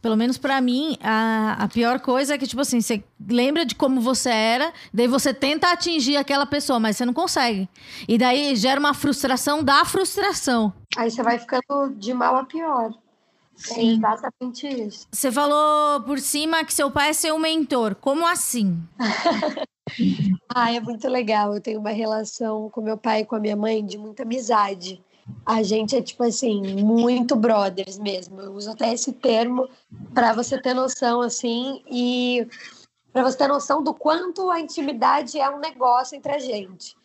[0.05, 3.75] pelo menos para mim, a, a pior coisa é que, tipo assim, você lembra de
[3.75, 7.67] como você era, daí você tenta atingir aquela pessoa, mas você não consegue.
[8.07, 10.75] E daí gera uma frustração da frustração.
[10.95, 12.91] Aí você vai ficando de mal a pior.
[12.91, 12.95] É
[13.57, 13.93] Sim.
[13.93, 15.09] É exatamente isso.
[15.11, 17.95] Você falou por cima que seu pai é seu mentor.
[17.95, 18.79] Como assim?
[20.55, 21.55] ah, é muito legal.
[21.55, 25.03] Eu tenho uma relação com meu pai e com a minha mãe de muita amizade.
[25.45, 28.41] A gente é tipo assim, muito brothers mesmo.
[28.41, 29.69] Eu uso até esse termo
[30.13, 32.47] para você ter noção assim e
[33.13, 36.97] para você ter noção do quanto a intimidade é um negócio entre a gente.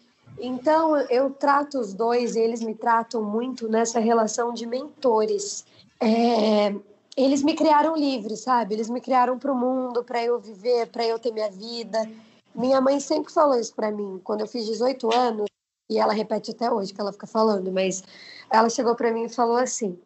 [0.41, 5.65] Então, eu trato os dois, eles me tratam muito nessa relação de mentores
[5.99, 6.73] é,
[7.17, 8.73] eles me criaram livre, sabe?
[8.73, 12.09] Eles me criaram para o mundo, para eu viver, para eu ter minha vida.
[12.55, 14.19] Minha mãe sempre falou isso para mim.
[14.23, 15.49] Quando eu fiz 18 anos,
[15.89, 18.03] e ela repete até hoje que ela fica falando, mas
[18.49, 19.97] ela chegou para mim e falou assim: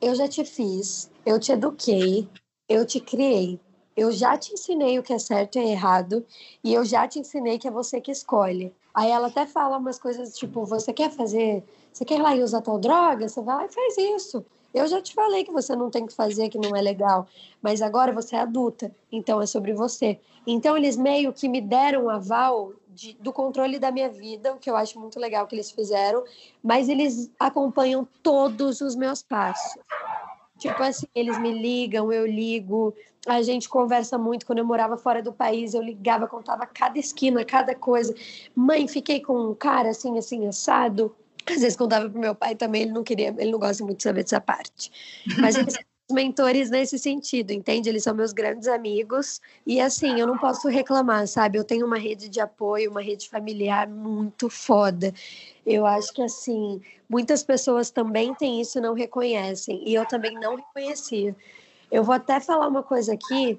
[0.00, 2.28] Eu já te fiz, eu te eduquei,
[2.68, 3.58] eu te criei.
[3.94, 6.24] Eu já te ensinei o que é certo e errado,
[6.64, 8.72] e eu já te ensinei que é você que escolhe.
[8.94, 12.42] Aí ela até fala umas coisas tipo: Você quer fazer, você quer ir lá e
[12.42, 13.28] usar tal droga?
[13.28, 14.44] Você vai lá e faz isso.
[14.72, 17.26] Eu já te falei que você não tem que fazer, que não é legal,
[17.60, 20.18] mas agora você é adulta, então é sobre você.
[20.46, 24.58] Então eles meio que me deram um aval de, do controle da minha vida, o
[24.58, 26.22] que eu acho muito legal que eles fizeram,
[26.62, 29.80] mas eles acompanham todos os meus passos.
[30.58, 32.94] Tipo assim, eles me ligam, eu ligo,
[33.26, 34.46] a gente conversa muito.
[34.46, 38.14] Quando eu morava fora do país, eu ligava, contava cada esquina, cada coisa.
[38.54, 41.12] Mãe, fiquei com um cara assim, assim, assado
[41.46, 44.02] às vezes contava pro meu pai também, ele não queria, ele não gosta muito de
[44.04, 44.92] saber dessa parte.
[45.38, 47.88] Mas eles são mentores nesse sentido, entende?
[47.88, 51.58] Eles são meus grandes amigos e assim, eu não posso reclamar, sabe?
[51.58, 55.12] Eu tenho uma rede de apoio, uma rede familiar muito foda.
[55.66, 60.34] Eu acho que assim, muitas pessoas também têm isso e não reconhecem, e eu também
[60.34, 61.34] não reconhecia.
[61.90, 63.58] Eu vou até falar uma coisa aqui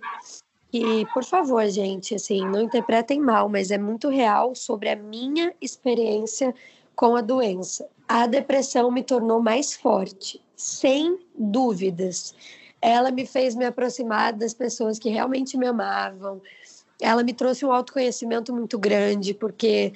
[0.71, 5.53] que, por favor, gente, assim, não interpretem mal, mas é muito real sobre a minha
[5.61, 6.53] experiência
[6.95, 7.87] com a doença.
[8.07, 12.33] A depressão me tornou mais forte, sem dúvidas.
[12.81, 16.41] Ela me fez me aproximar das pessoas que realmente me amavam.
[17.01, 19.93] Ela me trouxe um autoconhecimento muito grande, porque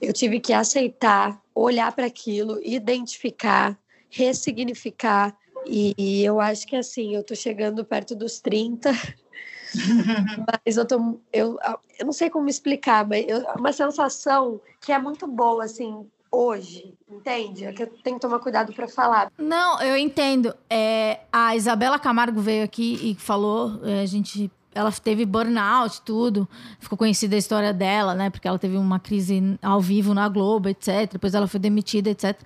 [0.00, 3.78] eu tive que aceitar, olhar para aquilo, identificar,
[4.10, 5.36] ressignificar.
[5.64, 8.90] E, e, eu acho que assim, eu tô chegando perto dos 30,
[10.66, 11.20] mas eu tô.
[11.32, 11.58] Eu,
[11.98, 16.94] eu não sei como explicar, mas eu, uma sensação que é muito boa, assim, hoje,
[17.08, 17.64] entende?
[17.64, 19.32] É que eu tenho que tomar cuidado para falar.
[19.36, 20.54] Não, eu entendo.
[20.68, 26.48] É, a Isabela Camargo veio aqui e falou, é, a gente ela teve burnout, tudo.
[26.78, 28.30] Ficou conhecida a história dela, né?
[28.30, 31.10] Porque ela teve uma crise ao vivo na Globo, etc.
[31.12, 32.38] Depois ela foi demitida, etc.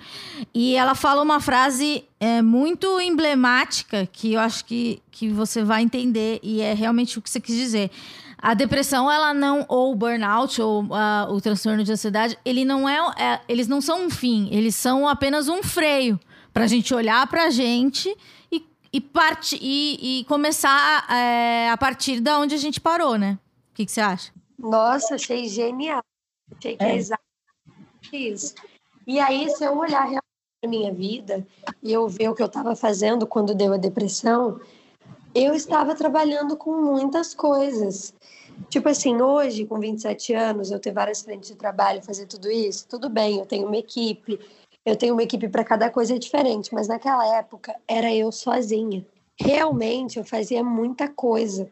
[0.54, 5.82] E ela fala uma frase é, muito emblemática que eu acho que, que você vai
[5.82, 7.90] entender e é realmente o que você quis dizer.
[8.44, 12.86] A depressão, ela não, ou o burnout, ou uh, o transtorno de ansiedade, ele não
[12.86, 16.20] é, é, eles não são um fim, eles são apenas um freio
[16.52, 18.14] para a gente olhar para a gente
[18.52, 23.38] e, e, part, e, e começar é, a partir da onde a gente parou, né?
[23.72, 24.30] O que, que você acha?
[24.58, 26.02] Nossa, achei genial.
[26.58, 27.24] Achei que é, é exatamente
[28.12, 28.54] isso.
[29.06, 30.22] E aí, se eu olhar realmente
[30.60, 31.46] para minha vida
[31.82, 34.60] e eu ver o que eu estava fazendo quando deu a depressão,
[35.34, 38.14] eu estava trabalhando com muitas coisas.
[38.68, 42.86] Tipo assim, hoje, com 27 anos, eu ter várias frentes de trabalho, fazer tudo isso,
[42.88, 44.38] tudo bem, eu tenho uma equipe,
[44.84, 49.04] eu tenho uma equipe para cada coisa diferente, mas naquela época era eu sozinha.
[49.40, 51.68] Realmente eu fazia muita coisa.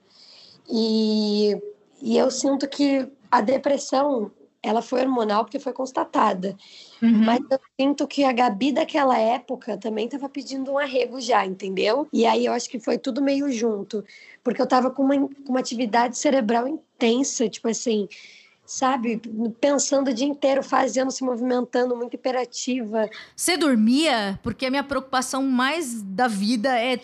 [0.69, 1.57] E,
[2.01, 4.31] e eu sinto que a depressão,
[4.63, 6.57] ela foi hormonal porque foi constatada.
[7.03, 7.25] Uhum.
[7.25, 12.07] Mas eu sinto que a Gabi daquela época também estava pedindo um arrego já, entendeu?
[12.13, 14.05] E aí eu acho que foi tudo meio junto
[14.43, 18.09] porque eu estava com uma, uma atividade cerebral intensa, tipo assim,
[18.67, 19.21] sabe,
[19.61, 23.09] pensando o dia inteiro, fazendo, se movimentando, muito imperativa.
[23.37, 24.39] Você dormia?
[24.43, 26.99] Porque a minha preocupação mais da vida é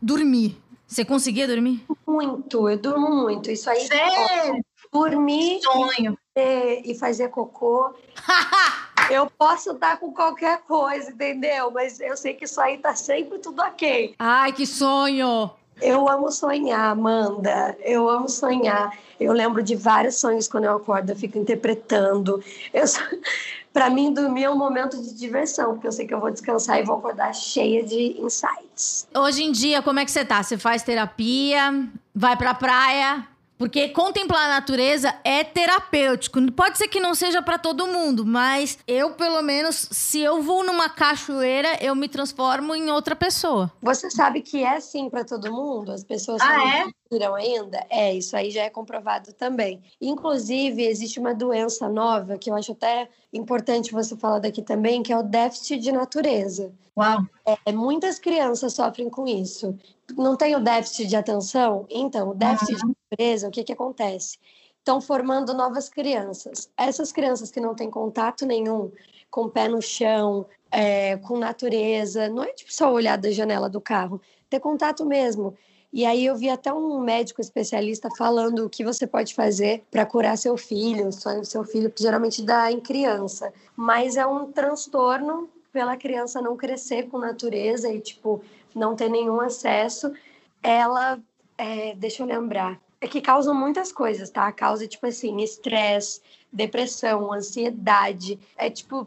[0.00, 0.56] dormir.
[0.86, 1.82] Você conseguia dormir?
[2.06, 3.50] Muito, eu durmo muito.
[3.50, 3.80] Isso aí.
[3.80, 4.64] Sério?
[4.94, 6.16] Dormir Sonho.
[6.36, 7.92] e, fazer cocô.
[9.10, 11.72] eu posso estar com qualquer coisa, entendeu?
[11.72, 14.14] Mas eu sei que isso aí tá sempre tudo ok.
[14.20, 15.50] Ai, que sonho!
[15.82, 17.76] Eu amo sonhar, Amanda.
[17.80, 18.96] Eu amo sonhar.
[19.18, 22.42] Eu lembro de vários sonhos quando eu acordo, eu fico interpretando.
[22.72, 22.84] Eu
[23.74, 26.78] Para mim, dormir é um momento de diversão, porque eu sei que eu vou descansar
[26.78, 29.08] e vou acordar cheia de insights.
[29.12, 30.40] Hoje em dia, como é que você tá?
[30.40, 31.88] Você faz terapia?
[32.14, 33.26] Vai pra praia?
[33.64, 36.52] Porque contemplar a natureza é terapêutico.
[36.52, 40.62] Pode ser que não seja para todo mundo, mas eu, pelo menos, se eu vou
[40.62, 43.72] numa cachoeira, eu me transformo em outra pessoa.
[43.80, 45.92] Você sabe que é sim para todo mundo?
[45.92, 46.86] As pessoas ah, é?
[47.14, 47.84] Viram ainda?
[47.88, 49.82] É, isso aí já é comprovado também.
[50.00, 55.12] Inclusive, existe uma doença nova que eu acho até importante você falar daqui também, que
[55.12, 56.72] é o déficit de natureza.
[56.96, 57.22] Uau!
[57.66, 59.78] É, muitas crianças sofrem com isso.
[60.16, 61.86] Não tem o déficit de atenção?
[61.88, 62.90] Então, o déficit uhum.
[62.90, 64.38] de natureza, o que, que acontece?
[64.78, 66.70] Estão formando novas crianças.
[66.76, 68.92] Essas crianças que não têm contato nenhum
[69.30, 73.68] com o pé no chão, é, com natureza, não é tipo só olhar da janela
[73.68, 75.56] do carro, ter contato mesmo.
[75.94, 80.04] E aí eu vi até um médico especialista falando o que você pode fazer para
[80.04, 81.08] curar seu filho,
[81.44, 83.54] seu filho, que geralmente dá em criança.
[83.76, 88.42] Mas é um transtorno pela criança não crescer com natureza e, tipo,
[88.74, 90.12] não ter nenhum acesso,
[90.60, 91.16] ela,
[91.56, 94.50] é, deixa eu lembrar, é que causa muitas coisas, tá?
[94.50, 96.20] Causa, tipo assim, estresse,
[96.52, 98.36] depressão, ansiedade.
[98.56, 99.06] É, tipo,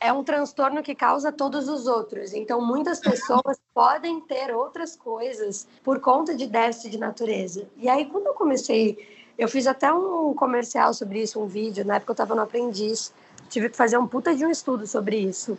[0.00, 2.32] é um transtorno que causa todos os outros.
[2.34, 7.66] Então, muitas pessoas podem ter outras coisas por conta de déficit de natureza.
[7.76, 8.98] E aí, quando eu comecei,
[9.38, 13.12] eu fiz até um comercial sobre isso, um vídeo, na época eu estava no Aprendiz,
[13.48, 15.58] tive que fazer um puta de um estudo sobre isso.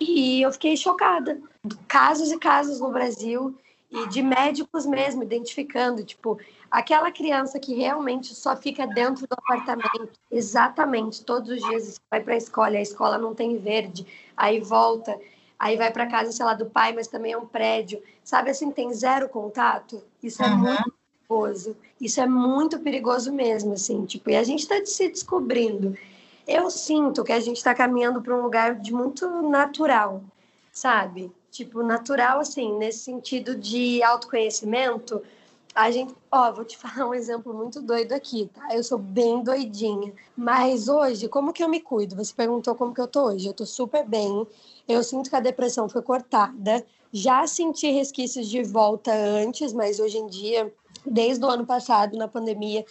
[0.00, 1.38] E eu fiquei chocada.
[1.86, 3.56] Casos e casos no Brasil
[3.90, 6.38] e de médicos mesmo identificando, tipo,
[6.70, 12.34] aquela criança que realmente só fica dentro do apartamento, exatamente, todos os dias vai para
[12.34, 15.18] a escola, a escola não tem verde, aí volta,
[15.58, 18.70] aí vai para casa, sei lá, do pai, mas também é um prédio, sabe assim,
[18.70, 20.02] tem zero contato.
[20.22, 20.58] Isso é uhum.
[20.58, 20.94] muito
[21.26, 21.76] perigoso.
[22.00, 25.96] Isso é muito perigoso mesmo, assim, tipo, e a gente está se descobrindo
[26.48, 30.24] eu sinto que a gente está caminhando para um lugar de muito natural,
[30.72, 31.30] sabe?
[31.50, 35.22] Tipo, natural, assim, nesse sentido de autoconhecimento.
[35.74, 38.74] A gente, ó, vou te falar um exemplo muito doido aqui, tá?
[38.74, 40.12] Eu sou bem doidinha.
[40.36, 42.16] Mas hoje, como que eu me cuido?
[42.16, 43.46] Você perguntou como que eu tô hoje.
[43.46, 44.46] Eu tô super bem.
[44.86, 46.84] Eu sinto que a depressão foi cortada.
[47.12, 50.72] Já senti resquícios de volta antes, mas hoje em dia,
[51.06, 52.84] desde o ano passado, na pandemia,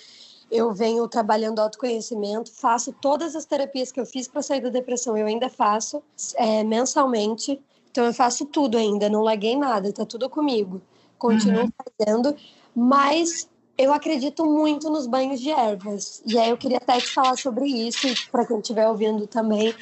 [0.50, 5.18] eu venho trabalhando autoconhecimento, faço todas as terapias que eu fiz para sair da depressão,
[5.18, 6.02] eu ainda faço
[6.36, 7.62] é, mensalmente.
[7.98, 10.80] Então eu faço tudo ainda, não larguei nada, tá tudo comigo.
[11.18, 11.70] Continuo uhum.
[11.98, 12.36] fazendo,
[12.76, 16.22] mas eu acredito muito nos banhos de ervas.
[16.24, 19.74] E aí eu queria até te falar sobre isso, para quem estiver ouvindo também.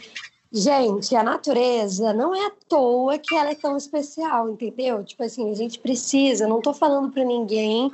[0.50, 5.04] Gente, a natureza não é à toa que ela é tão especial, entendeu?
[5.04, 7.92] Tipo assim, a gente precisa, não tô falando para ninguém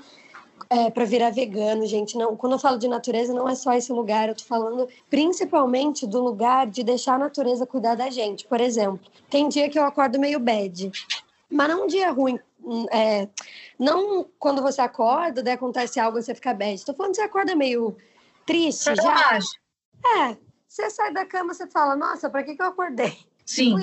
[0.72, 2.17] é, para virar vegano, gente.
[2.17, 4.30] Não, quando eu falo de natureza, não é só esse lugar.
[4.30, 8.47] Eu tô falando principalmente do lugar de deixar a natureza cuidar da gente.
[8.47, 10.89] Por exemplo, tem dia que eu acordo meio bad,
[11.51, 12.39] mas não um dia ruim.
[12.63, 13.28] Hum, é,
[13.78, 16.86] não quando você acorda, daí acontece algo você fica bad.
[16.86, 17.97] Tô falando que você acorda meio
[18.45, 19.39] triste já.
[20.19, 23.17] É, você sai da cama, você fala, nossa, para que, que eu acordei?
[23.45, 23.76] Sim.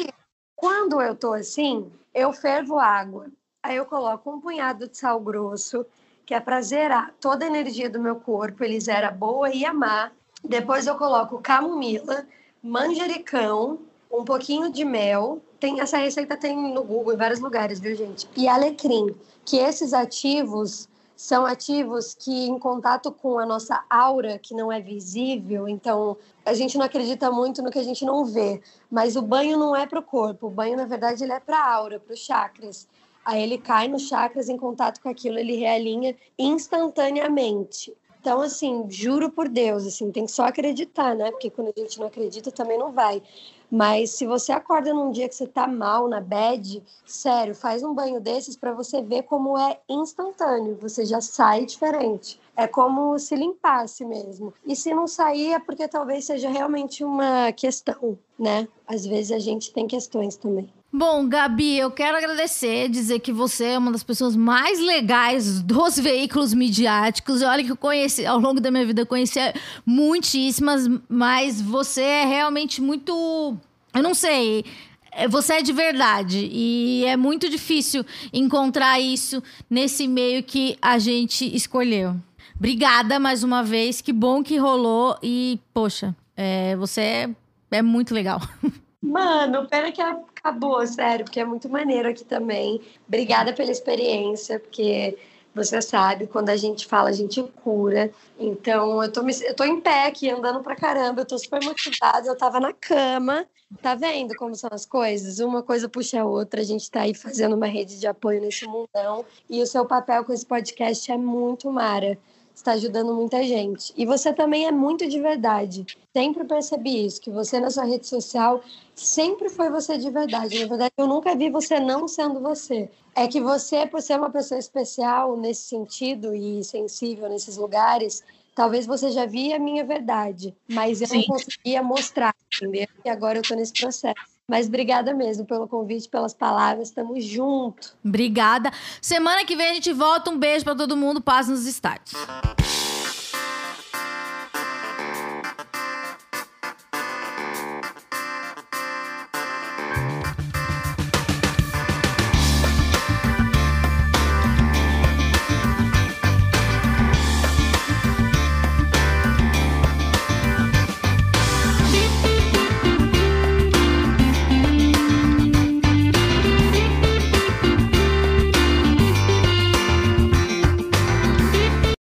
[0.57, 3.27] Quando eu tô assim, eu fervo água.
[3.63, 5.85] Aí eu coloco um punhado de sal grosso,
[6.29, 10.13] que é para zerar toda a energia do meu corpo, ele zera boa e amar.
[10.45, 12.27] Depois eu coloco camomila,
[12.63, 13.79] manjericão,
[14.13, 15.41] um pouquinho de mel.
[15.59, 18.29] Tem essa receita tem no Google em vários lugares, viu, gente?
[18.37, 24.53] E alecrim, que esses ativos são ativos que em contato com a nossa aura, que
[24.53, 26.15] não é visível, então
[26.45, 28.61] a gente não acredita muito no que a gente não vê,
[28.91, 31.59] mas o banho não é para o corpo, o banho na verdade ele é para
[31.59, 32.87] a aura, para os chakras.
[33.25, 37.95] Aí ele cai nos chakras em contato com aquilo, ele realinha instantaneamente.
[38.21, 41.31] Então, assim, juro por Deus, assim, tem que só acreditar, né?
[41.31, 43.23] Porque quando a gente não acredita, também não vai.
[43.71, 47.95] Mas se você acorda num dia que você tá mal, na bed, sério, faz um
[47.95, 52.41] banho desses para você ver como é instantâneo, você já sai diferente.
[52.57, 54.53] É como se limpasse mesmo.
[54.67, 58.67] E se não sair, é porque talvez seja realmente uma questão, né?
[58.87, 60.69] Às vezes a gente tem questões também.
[60.91, 65.99] Bom, Gabi, eu quero agradecer, dizer que você é uma das pessoas mais legais dos
[65.99, 67.43] veículos midiáticos.
[67.43, 69.39] Olha que eu conheci, ao longo da minha vida, conheci
[69.85, 73.55] muitíssimas, mas você é realmente muito.
[73.95, 74.65] Eu não sei.
[75.13, 80.99] é, você é de verdade e é muito difícil encontrar isso nesse meio que a
[80.99, 82.17] gente escolheu.
[82.57, 87.31] Obrigada mais uma vez, que bom que rolou e, poxa, é, você é,
[87.73, 88.41] é muito legal.
[89.01, 92.81] Mano, pena que acabou, sério, porque é muito maneiro aqui também.
[93.07, 95.17] Obrigada pela experiência, porque
[95.55, 98.11] você sabe, quando a gente fala, a gente cura.
[98.39, 101.63] Então, eu tô, me, eu tô em pé aqui, andando pra caramba, eu tô super
[101.63, 102.27] motivada.
[102.27, 103.47] Eu tava na cama,
[103.81, 105.39] tá vendo como são as coisas?
[105.39, 108.67] Uma coisa puxa a outra, a gente tá aí fazendo uma rede de apoio nesse
[108.67, 109.25] mundão.
[109.49, 112.19] E o seu papel com esse podcast é muito mara
[112.59, 113.93] está ajudando muita gente.
[113.97, 115.87] E você também é muito de verdade.
[116.15, 118.61] Sempre percebi isso, que você na sua rede social
[118.95, 120.59] sempre foi você de verdade.
[120.59, 122.91] Na verdade, eu nunca vi você não sendo você.
[123.15, 128.23] É que você, por ser uma pessoa especial nesse sentido e sensível nesses lugares,
[128.59, 131.19] talvez você já via a minha verdade, mas eu Sim.
[131.19, 132.89] não conseguia mostrar, entendeu?
[133.05, 134.17] E agora eu estou nesse processo.
[134.51, 136.91] Mas obrigada mesmo pelo convite, pelas palavras.
[136.91, 137.95] Tamo junto.
[138.05, 138.73] Obrigada.
[139.01, 140.31] Semana que vem a gente volta.
[140.31, 141.21] Um beijo para todo mundo.
[141.21, 142.17] Paz nos estádios.